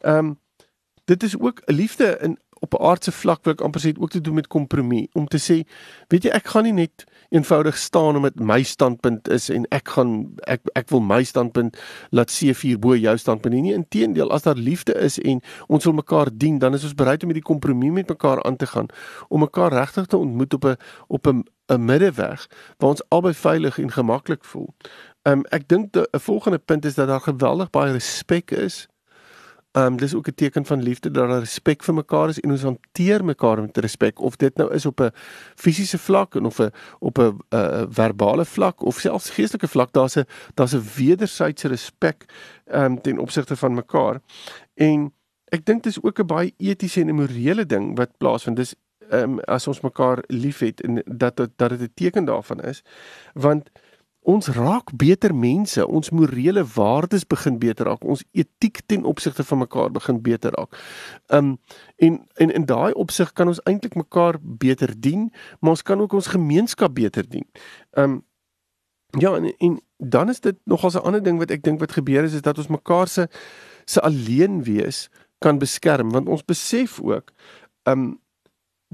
Ehm 0.01 0.33
um, 0.33 0.33
dit 1.05 1.23
is 1.23 1.37
ook 1.39 1.61
'n 1.65 1.73
liefde 1.73 2.17
in 2.21 2.37
op 2.59 2.73
'n 2.73 2.83
aardse 2.83 3.11
vlak 3.11 3.43
wil 3.43 3.53
ek 3.53 3.61
amper 3.61 3.81
sê 3.81 3.93
ook 3.99 4.09
te 4.09 4.21
doen 4.21 4.33
met 4.33 4.47
kompromie 4.47 5.09
om 5.13 5.27
te 5.27 5.37
sê 5.37 5.67
weet 6.07 6.23
jy 6.23 6.31
ek 6.31 6.47
gaan 6.47 6.63
nie 6.63 6.73
net 6.73 7.05
eenvoudig 7.29 7.77
staan 7.77 8.15
omdat 8.15 8.39
my 8.39 8.63
standpunt 8.63 9.29
is 9.29 9.49
en 9.49 9.65
ek 9.69 9.87
gaan 9.87 10.35
ek 10.47 10.61
ek 10.73 10.89
wil 10.89 11.01
my 11.01 11.23
standpunt 11.23 11.77
laat 12.09 12.31
C4 12.31 12.79
bo 12.79 12.95
jou 12.95 13.17
standpunt 13.17 13.53
nie, 13.53 13.61
nie 13.61 13.73
inteendeel 13.73 14.31
as 14.31 14.45
daar 14.47 14.59
liefde 14.59 14.93
is 14.93 15.19
en 15.19 15.41
ons 15.67 15.83
wil 15.83 15.93
mekaar 15.93 16.29
dien 16.33 16.59
dan 16.59 16.73
is 16.73 16.83
ons 16.83 16.97
bereid 16.97 17.23
om 17.23 17.29
hierdie 17.33 17.45
kompromie 17.45 17.91
met 17.91 18.09
mekaar 18.09 18.43
aan 18.43 18.55
te 18.55 18.67
gaan. 18.67 18.87
Om 19.29 19.39
mekaar 19.39 19.73
regtig 19.73 20.05
te 20.05 20.17
ontmoet 20.17 20.53
op 20.53 20.65
'n 20.65 20.75
op 21.07 21.27
'n 21.27 21.43
'n 21.67 21.85
middeweg 21.85 22.47
waar 22.77 22.89
ons 22.89 23.09
albei 23.09 23.33
veilig 23.33 23.79
en 23.79 23.91
gemaklik 23.91 24.43
voel. 24.43 24.73
Um 25.23 25.45
ek 25.49 25.67
dink 25.67 25.95
'n 25.95 26.19
volgende 26.19 26.59
punt 26.59 26.85
is 26.85 26.95
dat 26.95 27.07
daar 27.07 27.21
geweldig 27.21 27.69
baie 27.69 27.91
respek 27.91 28.51
is 28.51 28.87
Ehm 29.75 29.85
um, 29.85 29.97
dis 29.97 30.15
ook 30.15 30.27
'n 30.27 30.35
teken 30.35 30.65
van 30.65 30.83
liefde 30.83 31.11
dat 31.11 31.27
daar 31.27 31.39
respek 31.39 31.83
vir 31.83 31.93
mekaar 31.93 32.29
is 32.29 32.39
en 32.39 32.51
ons 32.51 32.61
hanteer 32.61 33.25
mekaar 33.25 33.61
met 33.61 33.77
respek 33.77 34.19
of 34.19 34.35
dit 34.35 34.55
nou 34.57 34.73
is 34.73 34.85
op 34.85 34.99
'n 35.01 35.11
fisiese 35.55 35.97
vlak 35.97 36.35
en 36.35 36.45
of 36.45 36.59
'n 36.59 36.71
op 36.99 37.17
'n 37.17 37.37
uh, 37.49 37.83
verbale 37.89 38.45
vlak 38.45 38.81
of 38.81 38.99
selfs 38.99 39.29
geestelike 39.29 39.67
vlak 39.67 39.91
daar's 39.91 40.15
'n 40.15 40.25
daar's 40.53 40.73
'n 40.73 40.83
wederwysige 40.95 41.67
respek 41.67 42.25
ehm 42.65 42.83
um, 42.83 43.01
ten 43.01 43.17
opsigte 43.17 43.55
van 43.55 43.73
mekaar. 43.73 44.21
En 44.73 45.13
ek 45.45 45.65
dink 45.65 45.83
dis 45.83 46.03
ook 46.03 46.19
'n 46.19 46.25
baie 46.25 46.53
etiese 46.57 47.01
en 47.01 47.15
morele 47.15 47.65
ding 47.65 47.97
wat 47.97 48.17
plaasvind. 48.17 48.55
Dis 48.55 48.75
ehm 49.09 49.23
um, 49.23 49.39
as 49.39 49.67
ons 49.67 49.81
mekaar 49.81 50.23
liefhet 50.27 50.81
en 50.81 51.01
dat 51.05 51.35
dat 51.55 51.69
dit 51.69 51.81
'n 51.81 51.91
teken 51.93 52.25
daarvan 52.25 52.61
is 52.61 52.83
want 53.33 53.69
ons 54.25 54.47
raak 54.47 54.89
beter 54.97 55.35
mense, 55.35 55.85
ons 55.85 56.09
morele 56.09 56.63
waardes 56.75 57.27
begin 57.29 57.59
beter 57.61 57.85
raak, 57.85 58.03
ons 58.03 58.23
etiek 58.33 58.81
ten 58.89 59.05
opsigte 59.05 59.45
van 59.45 59.61
mekaar 59.61 59.91
begin 59.93 60.21
beter 60.25 60.55
raak. 60.57 60.77
Um 61.29 61.57
en 62.01 62.21
en 62.41 62.51
in 62.51 62.65
daai 62.65 62.93
opsig 62.93 63.33
kan 63.33 63.47
ons 63.47 63.61
eintlik 63.69 63.95
mekaar 63.95 64.39
beter 64.41 64.93
dien, 64.97 65.29
maar 65.59 65.77
ons 65.77 65.85
kan 65.85 66.01
ook 66.01 66.13
ons 66.17 66.31
gemeenskap 66.33 66.95
beter 66.97 67.27
dien. 67.29 67.45
Um 67.93 68.23
ja, 69.19 69.35
en, 69.35 69.53
en 69.57 69.79
dan 69.97 70.29
is 70.29 70.39
dit 70.39 70.57
nog 70.65 70.83
'n 70.83 70.97
ander 70.97 71.23
ding 71.23 71.37
wat 71.37 71.51
ek 71.51 71.63
dink 71.63 71.79
wat 71.79 71.91
gebeur 71.91 72.23
is 72.23 72.33
is 72.33 72.41
dat 72.41 72.57
ons 72.57 72.67
mekaar 72.67 73.07
se 73.07 73.27
se 73.85 74.01
alleen 74.01 74.63
wees 74.63 75.09
kan 75.37 75.57
beskerm 75.57 76.09
want 76.11 76.27
ons 76.27 76.45
besef 76.45 77.01
ook 77.01 77.31
um 77.83 78.19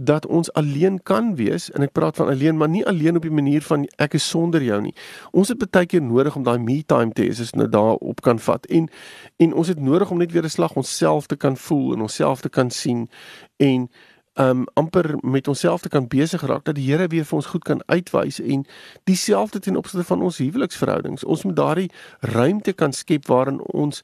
dat 0.03 0.25
ons 0.25 0.53
alleen 0.53 1.00
kan 1.03 1.36
wees 1.36 1.70
en 1.72 1.86
ek 1.86 1.93
praat 1.93 2.15
van 2.17 2.31
alleen 2.34 2.58
maar 2.58 2.70
nie 2.70 2.86
alleen 2.88 3.15
op 3.15 3.25
die 3.25 3.34
manier 3.34 3.62
van 3.62 3.86
ek 4.01 4.17
is 4.17 4.29
sonder 4.29 4.63
jou 4.63 4.79
nie. 4.81 4.93
Ons 5.31 5.53
het 5.53 5.62
baie 5.62 5.86
keer 5.86 6.01
nodig 6.01 6.36
om 6.36 6.43
daai 6.43 6.58
me 6.60 6.81
time 6.86 7.13
te 7.13 7.25
hê 7.25 7.34
as 7.34 7.41
ons 7.46 7.58
nou 7.60 7.67
daarop 7.70 8.22
kan 8.25 8.39
vat 8.39 8.65
en 8.70 8.89
en 9.38 9.53
ons 9.53 9.67
het 9.67 9.79
nodig 9.79 10.12
om 10.12 10.17
net 10.17 10.31
weer 10.31 10.43
'n 10.46 10.50
slag 10.50 10.75
onsself 10.75 11.27
te 11.27 11.36
kan 11.36 11.58
voel 11.58 11.93
en 11.93 12.01
onsself 12.01 12.41
te 12.41 12.50
kan 12.50 12.70
sien 12.70 13.10
en 13.58 13.89
um 14.34 14.65
amper 14.74 15.15
met 15.22 15.48
onsself 15.48 15.81
te 15.81 15.89
kan 15.89 16.08
besig 16.08 16.41
raak 16.41 16.63
dat 16.63 16.75
die 16.75 16.86
Here 16.91 17.08
weer 17.08 17.25
vir 17.25 17.36
ons 17.36 17.46
goed 17.46 17.63
kan 17.63 17.81
uitwys 17.86 18.39
en 18.39 18.65
dieselfde 19.03 19.60
ten 19.60 19.75
opsigte 19.75 20.08
van 20.08 20.22
ons 20.22 20.38
huweliksverhoudings. 20.38 21.24
Ons 21.24 21.43
moet 21.43 21.55
daardie 21.55 21.91
ruimte 22.20 22.74
kan 22.74 22.93
skep 22.93 23.27
waarin 23.27 23.62
ons 23.62 24.03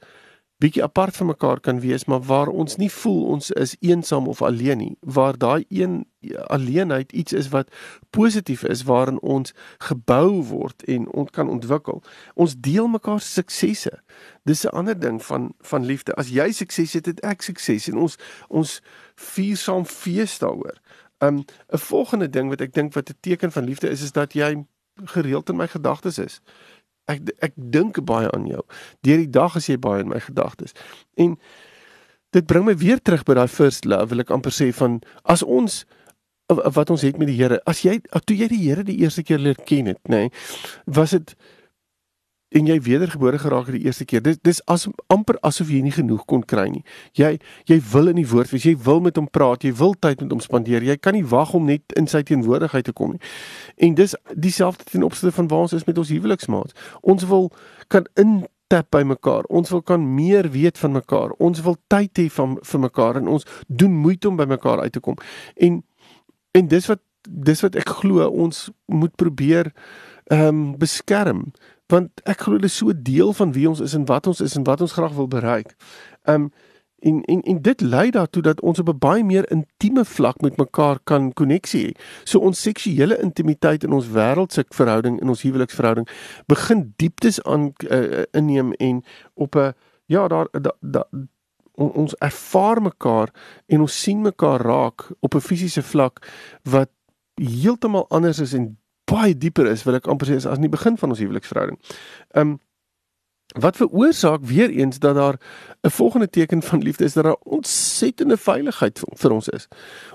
bietjie 0.58 0.84
apart 0.84 1.16
van 1.18 1.30
mekaar 1.30 1.60
kan 1.60 1.80
wees, 1.80 2.06
maar 2.06 2.22
waar 2.26 2.48
ons 2.48 2.76
nie 2.76 2.90
voel 2.92 3.26
ons 3.26 3.52
is 3.52 3.76
eensaam 3.80 4.28
of 4.28 4.42
alleen 4.42 4.78
nie, 4.78 4.96
waar 5.02 5.38
daai 5.38 5.66
een 5.70 6.06
alleenheid 6.50 7.12
iets 7.12 7.34
is 7.34 7.50
wat 7.54 7.70
positief 8.10 8.64
is 8.64 8.84
waarin 8.84 9.20
ons 9.22 9.54
gebou 9.78 10.42
word 10.50 10.84
en 10.84 11.06
ons 11.14 11.30
kan 11.32 11.50
ontwikkel. 11.50 12.02
Ons 12.34 12.58
deel 12.58 12.88
mekaar 12.88 13.22
se 13.22 13.32
suksesse. 13.32 13.94
Dis 14.44 14.66
'n 14.66 14.74
ander 14.74 15.00
ding 15.00 15.24
van 15.24 15.54
van 15.60 15.86
liefde. 15.86 16.16
As 16.16 16.30
jy 16.30 16.52
sukses 16.52 16.94
het, 16.94 17.06
het 17.06 17.20
ek 17.20 17.42
sukses 17.42 17.88
en 17.88 17.98
ons 17.98 18.18
ons 18.48 18.82
vier 19.16 19.58
saam 19.58 19.86
fees 19.86 20.40
daaroor. 20.40 20.78
Um 21.18 21.46
'n 21.70 21.78
volgende 21.78 22.30
ding 22.30 22.50
wat 22.50 22.62
ek 22.62 22.74
dink 22.74 22.94
wat 22.94 23.10
'n 23.10 23.18
teken 23.20 23.52
van 23.52 23.64
liefde 23.64 23.90
is 23.90 24.02
is 24.02 24.12
dat 24.12 24.34
jy 24.34 24.66
gereeld 25.06 25.50
in 25.50 25.56
my 25.56 25.68
gedagtes 25.68 26.18
is 26.18 26.42
ek 27.12 27.32
ek 27.46 27.54
dink 27.56 28.00
baie 28.06 28.30
aan 28.36 28.48
jou. 28.50 28.64
Deur 29.08 29.22
die 29.24 29.32
dag 29.40 29.56
as 29.60 29.70
jy 29.70 29.78
baie 29.82 30.04
in 30.04 30.12
my 30.12 30.20
gedagtes. 30.24 30.76
En 31.18 31.38
dit 32.36 32.48
bring 32.48 32.66
my 32.68 32.76
weer 32.78 33.00
terug 33.02 33.24
by 33.28 33.38
daai 33.40 33.48
first 33.52 33.86
love, 33.86 34.12
wil 34.12 34.24
ek 34.24 34.34
amper 34.36 34.54
sê 34.54 34.72
van 34.76 35.00
as 35.24 35.44
ons 35.44 35.86
wat 36.48 36.90
ons 36.90 37.04
het 37.04 37.18
met 37.20 37.28
die 37.28 37.36
Here. 37.36 37.60
As 37.68 37.82
jy 37.84 38.00
toe 38.24 38.36
jy 38.38 38.48
die 38.52 38.64
Here 38.64 38.84
die 38.88 39.00
eerste 39.04 39.24
keer 39.24 39.40
leer 39.40 39.60
ken 39.68 39.92
het, 39.92 40.00
nê, 40.08 40.28
nee, 40.28 40.30
was 40.86 41.16
dit 41.16 41.36
en 42.50 42.68
jy 42.70 42.78
wedergebore 42.82 43.40
geraak 43.42 43.68
het 43.68 43.76
die 43.76 43.86
eerste 43.86 44.06
keer. 44.08 44.22
Dis 44.24 44.38
dis 44.42 44.62
as 44.72 44.88
amper 45.12 45.36
asof 45.48 45.72
jy 45.72 45.82
nie 45.84 45.92
genoeg 45.92 46.24
kon 46.26 46.44
kry 46.48 46.68
nie. 46.72 46.84
Jy 47.20 47.36
jy 47.68 47.80
wil 47.92 48.12
in 48.14 48.20
die 48.22 48.28
woord 48.28 48.52
wees, 48.54 48.66
jy 48.66 48.76
wil 48.88 49.02
met 49.04 49.20
hom 49.20 49.28
praat, 49.28 49.66
jy 49.68 49.74
wil 49.76 49.96
tyd 50.00 50.22
met 50.24 50.32
hom 50.32 50.44
spandeer. 50.44 50.86
Jy 50.86 50.98
kan 51.02 51.18
nie 51.18 51.26
wag 51.28 51.54
om 51.58 51.68
net 51.68 51.96
in 52.00 52.08
sy 52.08 52.24
teenwoordigheid 52.24 52.88
te 52.88 52.96
kom 52.96 53.16
nie. 53.16 53.24
En 53.84 53.98
dis 54.00 54.16
dieselfde 54.34 54.88
ten 54.88 55.04
opsigte 55.04 55.36
van 55.36 55.50
waar 55.52 55.68
ons 55.68 55.76
is 55.76 55.88
met 55.90 55.98
ons 55.98 56.14
huweliksmaats. 56.14 56.78
Ons 57.02 57.28
wil 57.28 57.52
kan 57.92 58.08
in 58.16 58.46
tap 58.72 58.90
by 58.92 59.04
mekaar. 59.08 59.48
Ons 59.52 59.72
wil 59.72 59.82
kan 59.82 60.04
meer 60.16 60.50
weet 60.52 60.80
van 60.80 60.96
mekaar. 60.96 61.36
Ons 61.44 61.62
wil 61.64 61.78
tyd 61.92 62.20
hê 62.20 62.28
van 62.32 62.58
vir 62.64 62.84
mekaar 62.84 63.20
en 63.20 63.28
ons 63.38 63.48
doen 63.68 63.92
moeite 63.92 64.28
om 64.28 64.40
by 64.40 64.48
mekaar 64.48 64.84
uit 64.88 64.96
te 64.96 65.04
kom. 65.04 65.20
En 65.56 65.84
en 66.56 66.68
dis 66.68 66.88
wat 66.88 67.04
dis 67.28 67.62
wat 67.62 67.76
ek 67.76 67.90
glo 68.02 68.24
ons 68.28 68.70
moet 68.88 69.16
probeer 69.20 69.74
ehm 70.32 70.48
um, 70.48 70.62
beskerm 70.80 71.52
want 71.88 72.22
ek 72.28 72.42
glo 72.46 72.60
dit 72.60 72.70
is 72.70 72.78
so 72.78 72.92
deel 72.96 73.34
van 73.34 73.54
wie 73.56 73.68
ons 73.70 73.80
is 73.80 73.94
en 73.94 74.06
wat 74.06 74.28
ons 74.28 74.42
is 74.44 74.56
en 74.56 74.66
wat 74.68 74.82
ons 74.82 74.96
graag 74.98 75.16
wil 75.16 75.28
bereik. 75.28 75.76
Um 76.24 76.52
en 77.00 77.22
en 77.30 77.42
en 77.42 77.62
dit 77.62 77.82
lei 77.82 78.10
daartoe 78.10 78.42
dat 78.42 78.62
ons 78.62 78.80
op 78.80 78.90
'n 78.90 78.98
baie 78.98 79.24
meer 79.24 79.52
intieme 79.52 80.06
vlak 80.06 80.42
met 80.42 80.58
mekaar 80.58 81.00
kan 81.04 81.34
koneksie 81.34 81.86
hê. 81.88 81.92
So 82.24 82.40
ons 82.40 82.62
seksuele 82.62 83.22
intimiteit 83.22 83.84
in 83.84 83.94
ons 83.94 84.08
wêreldse 84.08 84.66
verhouding 84.70 85.22
en 85.22 85.30
ons 85.30 85.42
huweliksverhouding 85.42 86.08
begin 86.46 86.94
dieptes 86.96 87.44
aan 87.44 87.74
uh, 87.78 88.24
inneem 88.32 88.74
en 88.74 89.04
op 89.34 89.56
'n 89.56 89.74
ja, 90.06 90.28
daar 90.28 90.48
da, 90.52 90.72
da, 90.80 91.08
ons 91.78 92.16
ervaar 92.16 92.82
mekaar 92.82 93.30
en 93.66 93.82
ons 93.82 94.02
sien 94.02 94.22
mekaar 94.22 94.62
raak 94.62 95.12
op 95.20 95.36
'n 95.36 95.40
fisiese 95.40 95.84
vlak 95.84 96.28
wat 96.64 96.90
heeltemal 97.36 98.10
anders 98.10 98.40
is 98.40 98.54
en 98.54 98.78
baie 99.08 99.36
dieper 99.38 99.70
is, 99.72 99.86
wil 99.88 99.98
ek 100.00 100.10
amper 100.12 100.30
sê, 100.30 100.38
as 100.42 100.48
aan 100.52 100.66
die 100.66 100.74
begin 100.74 100.98
van 101.00 101.14
ons 101.14 101.22
huweliksverhouding. 101.24 101.80
Um, 102.40 102.58
wat 103.48 103.76
veroorsaak 103.76 104.44
weer 104.44 104.70
eens 104.70 105.00
dat 105.00 105.16
daar 105.16 105.40
'n 105.82 105.90
volgende 105.90 106.30
teken 106.30 106.62
van 106.62 106.82
liefde 106.82 107.04
is 107.04 107.14
dat 107.14 107.24
daar 107.24 107.38
ontsettende 107.44 108.38
veiligheid 108.38 109.02
vir 109.14 109.32
ons 109.32 109.50
is. 109.50 109.68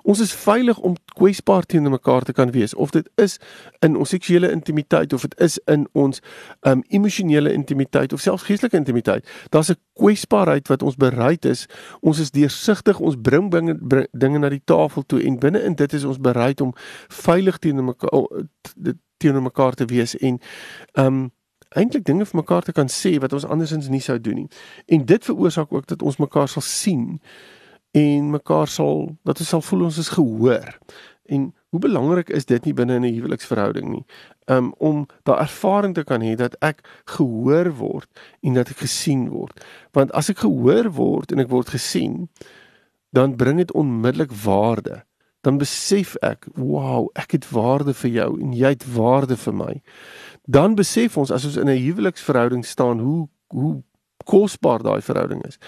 Ons 0.03 0.21
is 0.21 0.33
veilig 0.33 0.79
om 0.79 0.97
kwesbaar 1.05 1.63
teenoor 1.63 1.91
mekaar 1.91 2.23
te 2.23 2.33
kan 2.33 2.51
wees 2.51 2.75
of 2.75 2.91
dit 2.91 3.11
is 3.15 3.39
in 3.79 3.97
ons 3.97 4.09
seksuele 4.09 4.51
intimiteit 4.51 5.13
of 5.13 5.21
dit 5.21 5.41
is 5.41 5.59
in 5.59 5.89
ons 5.93 6.21
um 6.61 6.83
emosionele 6.89 7.53
intimiteit 7.53 8.13
of 8.13 8.21
selfs 8.21 8.43
geestelike 8.43 8.77
intimiteit. 8.77 9.31
Daar's 9.49 9.71
'n 9.71 9.81
kwesbaarheid 9.93 10.69
wat 10.69 10.83
ons 10.83 10.97
bereid 10.97 11.45
is. 11.45 11.67
Ons 12.01 12.19
is 12.19 12.31
deursigtig, 12.31 12.99
ons 12.99 13.17
bring 13.23 13.51
dinge 13.51 14.09
dinge 14.11 14.39
na 14.39 14.49
die 14.49 14.63
tafel 14.65 15.03
toe 15.07 15.23
en 15.23 15.39
binne 15.39 15.63
in 15.63 15.75
dit 15.75 15.93
is 15.93 16.05
ons 16.05 16.19
bereid 16.19 16.61
om 16.61 16.73
veilig 17.09 17.59
teenoor 17.59 17.85
mekaar 17.85 18.27
teenoor 19.17 19.43
mekaar 19.43 19.75
te 19.75 19.85
wees 19.85 20.17
en 20.17 20.41
um 20.93 21.33
eintlik 21.75 22.05
dinge 22.05 22.27
vir 22.27 22.41
mekaar 22.41 22.63
te 22.63 22.73
kan 22.73 22.89
sê 22.89 23.19
wat 23.21 23.33
ons 23.33 23.47
andersins 23.47 23.89
nie 23.89 24.01
sou 24.01 24.19
doen 24.21 24.45
nie. 24.45 24.49
En 24.87 25.05
dit 25.05 25.25
veroorsaak 25.25 25.73
ook 25.73 25.87
dat 25.87 26.03
ons 26.03 26.17
mekaar 26.17 26.49
sal 26.49 26.63
sien 26.63 27.21
en 27.93 28.31
mekaar 28.31 28.69
sal 28.69 29.17
dat 29.23 29.39
ons 29.39 29.49
sal 29.49 29.65
voel 29.65 29.89
ons 29.89 29.99
is 29.99 30.09
gehoor. 30.09 30.79
En 31.33 31.53
hoe 31.73 31.81
belangrik 31.81 32.29
is 32.29 32.45
dit 32.45 32.65
nie 32.65 32.75
binne 32.75 32.95
in 32.95 33.05
'n 33.05 33.15
huweliksverhouding 33.15 33.89
nie. 33.89 34.05
Um 34.47 34.75
om 34.79 35.07
daai 35.23 35.41
ervaring 35.41 35.95
te 35.95 36.05
kan 36.05 36.21
hê 36.21 36.35
dat 36.37 36.57
ek 36.61 36.83
gehoor 37.05 37.73
word 37.77 38.09
en 38.41 38.55
dat 38.55 38.69
ek 38.69 38.77
gesien 38.77 39.29
word. 39.29 39.65
Want 39.93 40.13
as 40.13 40.29
ek 40.29 40.39
gehoor 40.39 40.91
word 40.91 41.33
en 41.33 41.39
ek 41.39 41.49
word 41.49 41.69
gesien, 41.69 42.29
dan 43.11 43.37
bring 43.37 43.57
dit 43.57 43.73
onmiddellik 43.73 44.33
waarde. 44.33 45.05
Dan 45.41 45.59
besef 45.59 46.17
ek, 46.23 46.47
wow, 46.55 47.09
ek 47.15 47.31
het 47.31 47.51
waarde 47.51 47.95
vir 47.95 48.11
jou 48.11 48.41
en 48.41 48.53
jy 48.53 48.69
het 48.69 48.95
waarde 48.95 49.37
vir 49.37 49.55
my 49.55 49.83
dan 50.45 50.75
besef 50.75 51.17
ons 51.17 51.31
as 51.31 51.45
ons 51.45 51.57
in 51.57 51.69
'n 51.69 51.83
huweliksverhouding 51.83 52.65
staan 52.65 52.99
hoe 52.99 53.29
hoe 53.49 53.83
kosbaar 54.25 54.83
daai 54.83 55.01
verhouding 55.03 55.45
is. 55.45 55.59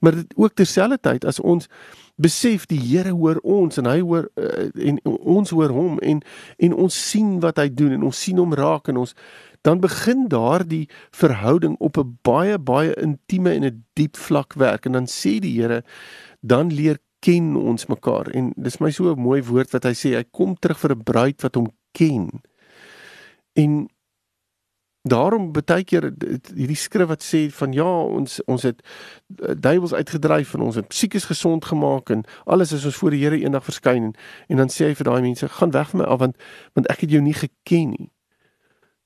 Maar 0.00 0.14
dit 0.14 0.34
ook 0.36 0.54
terselfdertyd 0.54 1.24
as 1.24 1.40
ons 1.40 1.68
besef 2.14 2.66
die 2.66 2.78
Here 2.78 3.10
hoor 3.10 3.40
ons 3.42 3.78
en 3.78 3.88
hy 3.90 3.98
hoor 4.00 4.28
uh, 4.38 4.68
en 4.74 5.00
ons 5.04 5.50
hoor 5.50 5.72
hom 5.74 5.98
en 5.98 6.22
en 6.58 6.74
ons 6.74 7.00
sien 7.10 7.40
wat 7.40 7.58
hy 7.58 7.68
doen 7.74 7.96
en 7.96 8.02
ons 8.02 8.20
sien 8.20 8.38
hom 8.38 8.54
raak 8.54 8.88
en 8.88 9.02
ons 9.02 9.14
dan 9.66 9.80
begin 9.80 10.28
daardie 10.28 10.86
verhouding 11.10 11.74
op 11.80 11.98
'n 11.98 12.18
baie 12.22 12.58
baie 12.58 12.94
intieme 12.94 13.50
en 13.50 13.64
'n 13.64 13.84
diep 13.94 14.16
vlak 14.16 14.54
werk 14.54 14.86
en 14.86 14.92
dan 14.92 15.06
sê 15.06 15.40
die 15.40 15.60
Here 15.60 15.82
dan 16.40 16.70
leer 16.70 16.98
ken 17.20 17.56
ons 17.56 17.86
mekaar 17.86 18.30
en 18.34 18.52
dis 18.56 18.78
my 18.80 18.90
so 18.90 19.10
'n 19.10 19.20
mooi 19.20 19.42
woord 19.42 19.72
wat 19.72 19.84
hy 19.84 19.94
sê 19.94 20.14
hy 20.14 20.24
kom 20.30 20.54
terug 20.54 20.78
vir 20.78 20.92
'n 20.94 21.02
bruid 21.02 21.42
wat 21.42 21.54
hom 21.54 21.72
ken. 21.92 22.30
En 23.54 23.88
Daarom 25.04 25.50
baie 25.52 25.84
keer 25.84 26.06
hierdie 26.54 26.78
skrif 26.80 27.10
wat 27.10 27.20
sê 27.20 27.42
van 27.52 27.74
ja 27.76 27.84
ons 27.84 28.38
ons 28.48 28.62
het 28.64 28.78
uh, 28.80 29.52
duiwels 29.52 29.92
uitgedryf 29.92 30.54
en 30.56 30.64
ons 30.64 30.78
het 30.80 30.94
siekes 30.96 31.28
gesond 31.28 31.64
gemaak 31.68 32.08
en 32.10 32.22
alles 32.48 32.72
is 32.72 32.86
ons 32.88 32.96
voor 32.96 33.12
die 33.12 33.20
Here 33.20 33.36
eendag 33.36 33.66
verskyn 33.68 34.08
en, 34.08 34.14
en 34.48 34.62
dan 34.64 34.72
sê 34.72 34.88
hy 34.88 34.96
vir 34.96 35.10
daai 35.10 35.20
mense 35.26 35.48
gaan 35.58 35.76
weg 35.76 35.92
van 35.92 36.00
my 36.00 36.08
af 36.08 36.24
want 36.24 36.40
want 36.72 36.88
ek 36.88 37.04
het 37.04 37.12
jou 37.12 37.20
nie 37.20 37.36
geken 37.36 37.92
nie. 37.92 38.08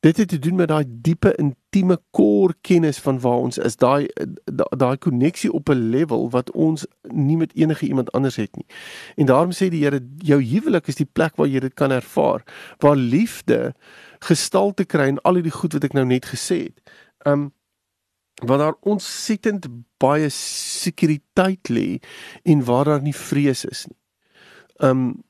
Dit 0.07 0.17
het 0.23 0.29
te 0.31 0.39
doen 0.39 0.55
met 0.55 0.71
daai 0.71 0.85
diepe 0.87 1.33
intieme 1.43 1.99
kor 2.15 2.55
kennis 2.63 3.03
van 3.03 3.19
waar 3.19 3.43
ons 3.49 3.59
is, 3.59 3.75
daai 3.83 4.07
daai 4.55 4.97
koneksie 5.03 5.51
op 5.51 5.75
'n 5.75 5.91
level 5.91 6.31
wat 6.31 6.53
ons 6.55 6.87
nie 7.11 7.37
met 7.37 7.55
enige 7.59 7.87
iemand 7.87 8.13
anders 8.13 8.37
het 8.37 8.55
nie. 8.57 8.67
En 9.17 9.27
daarom 9.27 9.51
sê 9.51 9.67
die 9.69 9.83
Here 9.83 10.01
jou 10.17 10.43
huwelik 10.43 10.87
is 10.87 11.03
die 11.03 11.11
plek 11.13 11.35
waar 11.37 11.49
jy 11.49 11.59
dit 11.59 11.75
kan 11.75 11.91
ervaar, 11.91 12.45
waar 12.79 12.97
liefde 12.97 13.75
gestalte 14.25 14.85
kry 14.85 15.09
en 15.13 15.23
al 15.29 15.43
die 15.43 15.55
goed 15.55 15.77
wat 15.77 15.85
ek 15.89 15.97
nou 15.97 16.05
net 16.09 16.27
gesê 16.33 16.69
het. 16.69 16.99
Um 17.27 17.53
waar 18.39 18.59
daar 18.59 18.77
ontsettend 18.87 19.67
baie 19.99 20.29
sekuriteit 20.31 21.69
lê 21.75 21.99
en 22.47 22.61
waar 22.65 22.85
daar 22.85 23.03
nie 23.03 23.15
vrees 23.15 23.65
is 23.65 23.87
nie. 23.87 23.99
Um 24.79 25.25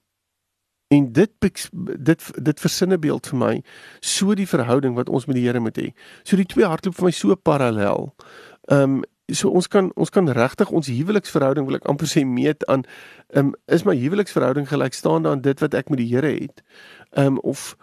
en 0.89 1.13
dit 1.13 1.33
dit 1.41 2.29
dit 2.37 2.61
versinne 2.61 2.99
beeld 2.99 3.27
vir 3.27 3.39
my 3.39 3.55
so 4.01 4.35
die 4.35 4.49
verhouding 4.49 4.97
wat 4.97 5.09
ons 5.09 5.27
met 5.27 5.37
die 5.37 5.45
Here 5.45 5.61
moet 5.61 5.79
hê. 5.79 5.93
So 6.25 6.37
die 6.37 6.49
twee 6.49 6.69
hardloop 6.69 6.97
vir 6.97 7.09
my 7.09 7.15
so 7.17 7.37
parallel. 7.37 8.13
Um 8.69 9.03
so 9.33 9.51
ons 9.53 9.69
kan 9.69 9.91
ons 9.97 10.11
kan 10.11 10.29
regtig 10.33 10.71
ons 10.73 10.89
huweliksverhouding 10.89 11.67
wil 11.69 11.77
ek 11.77 11.89
amper 11.91 12.09
sê 12.09 12.25
meet 12.25 12.65
aan 12.73 12.85
um, 13.37 13.53
is 13.69 13.85
my 13.85 13.97
huweliksverhouding 13.97 14.69
gelykstaande 14.71 15.29
aan 15.29 15.43
dit 15.45 15.61
wat 15.61 15.77
ek 15.77 15.93
met 15.93 16.01
die 16.01 16.09
Here 16.09 16.33
het 16.33 16.63
um, 17.13 17.37
of 17.45 17.75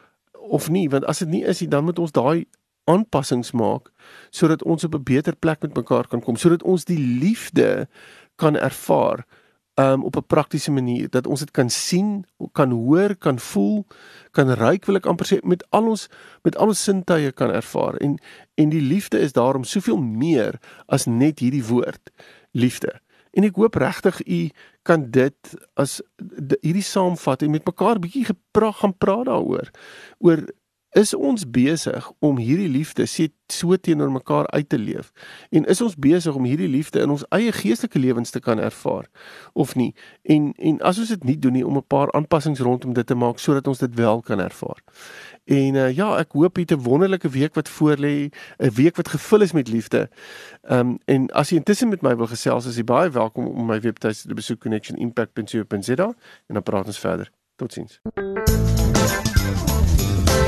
of 0.49 0.69
nie 0.69 0.89
want 0.89 1.05
as 1.05 1.19
dit 1.19 1.29
nie 1.29 1.43
is 1.43 1.61
nie 1.61 1.69
dan 1.69 1.83
moet 1.83 1.99
ons 1.99 2.11
daai 2.11 2.45
aanpassings 2.91 3.51
maak 3.51 3.89
sodat 4.31 4.63
ons 4.63 4.83
op 4.83 4.95
'n 4.95 5.03
beter 5.03 5.35
plek 5.35 5.61
met 5.61 5.75
mekaar 5.75 6.07
kan 6.07 6.21
kom 6.21 6.35
sodat 6.35 6.63
ons 6.63 6.85
die 6.85 6.99
liefde 6.99 7.87
kan 8.35 8.55
ervaar 8.55 9.25
um, 9.75 10.03
op 10.03 10.15
'n 10.15 10.25
praktiese 10.25 10.71
manier 10.71 11.09
dat 11.09 11.27
ons 11.27 11.39
dit 11.39 11.51
kan 11.51 11.69
sien, 11.69 12.25
kan 12.51 12.71
hoor, 12.71 13.15
kan 13.15 13.39
voel, 13.39 13.85
kan 14.31 14.49
ruik 14.49 14.85
wil 14.85 14.95
ek 14.95 15.05
amper 15.05 15.25
sê 15.25 15.39
met 15.43 15.65
al 15.69 15.87
ons 15.87 16.07
met 16.41 16.57
al 16.57 16.67
ons 16.67 16.83
sintuie 16.83 17.31
kan 17.31 17.51
ervaar 17.51 17.95
en 17.95 18.17
en 18.55 18.69
die 18.69 18.81
liefde 18.81 19.19
is 19.19 19.33
daarom 19.33 19.63
soveel 19.63 19.97
meer 19.97 20.59
as 20.85 21.05
net 21.05 21.39
hierdie 21.39 21.65
woord 21.65 22.11
liefde. 22.51 22.99
En 23.35 23.43
ek 23.43 23.57
hoop 23.59 23.75
regtig 23.81 24.21
u 24.23 24.39
kan 24.87 25.09
dit 25.11 25.55
as 25.75 25.99
hierdie 26.61 26.85
saamvat 26.85 27.43
en 27.43 27.51
met 27.55 27.67
mekaar 27.67 27.99
bietjie 27.99 28.25
gepraat 28.31 28.79
gaan 28.81 28.95
praat 28.97 29.27
daaroor 29.27 29.71
oor 30.23 30.45
is 30.95 31.13
ons 31.13 31.43
besig 31.49 32.11
om 32.19 32.37
hierdie 32.39 32.69
liefde 32.71 33.05
so 33.51 33.75
teenoor 33.75 34.11
mekaar 34.11 34.47
uit 34.55 34.69
te 34.69 34.77
leef 34.79 35.11
en 35.49 35.65
is 35.65 35.81
ons 35.81 35.95
besig 35.95 36.35
om 36.35 36.47
hierdie 36.47 36.71
liefde 36.71 37.03
in 37.03 37.11
ons 37.13 37.25
eie 37.35 37.51
geestelike 37.51 37.99
lewens 37.99 38.31
te 38.31 38.39
kan 38.39 38.59
ervaar 38.59 39.09
of 39.53 39.75
nie 39.75 39.91
en 40.23 40.53
en 40.57 40.79
as 40.81 40.99
ons 41.03 41.11
dit 41.13 41.23
nie 41.23 41.37
doen 41.39 41.53
nie 41.59 41.65
om 41.67 41.77
'n 41.77 41.87
paar 41.87 42.11
aanpassings 42.11 42.59
rondom 42.59 42.93
dit 42.93 43.07
te 43.07 43.15
maak 43.15 43.39
sodat 43.39 43.67
ons 43.67 43.79
dit 43.79 43.95
wel 43.95 44.21
kan 44.21 44.39
ervaar. 44.39 44.79
En 45.45 45.75
uh, 45.75 45.91
ja, 45.95 46.17
ek 46.17 46.31
hoop 46.33 46.57
jy 46.57 46.65
'n 46.69 46.83
wonderlike 46.83 47.29
week 47.29 47.53
wat 47.55 47.69
voorlê, 47.69 48.31
'n 48.57 48.73
week 48.73 48.95
wat 48.95 49.07
gevul 49.07 49.41
is 49.41 49.53
met 49.53 49.67
liefde. 49.67 50.09
Ehm 50.63 50.79
um, 50.79 50.97
en 51.05 51.29
as 51.31 51.49
jy 51.49 51.57
intussen 51.57 51.89
met 51.89 52.01
my 52.01 52.15
wil 52.15 52.27
gesels, 52.27 52.65
is 52.65 52.75
jy 52.75 52.83
baie 52.83 53.09
welkom 53.09 53.47
om 53.47 53.65
my 53.65 53.79
webtuiste 53.79 54.27
te 54.27 54.33
besoek 54.33 54.59
connectionimpact.co.za 54.59 56.07
en 56.47 56.53
dan 56.53 56.63
praat 56.63 56.85
ons 56.85 56.99
verder. 56.99 57.31
Totsiens. 57.55 58.01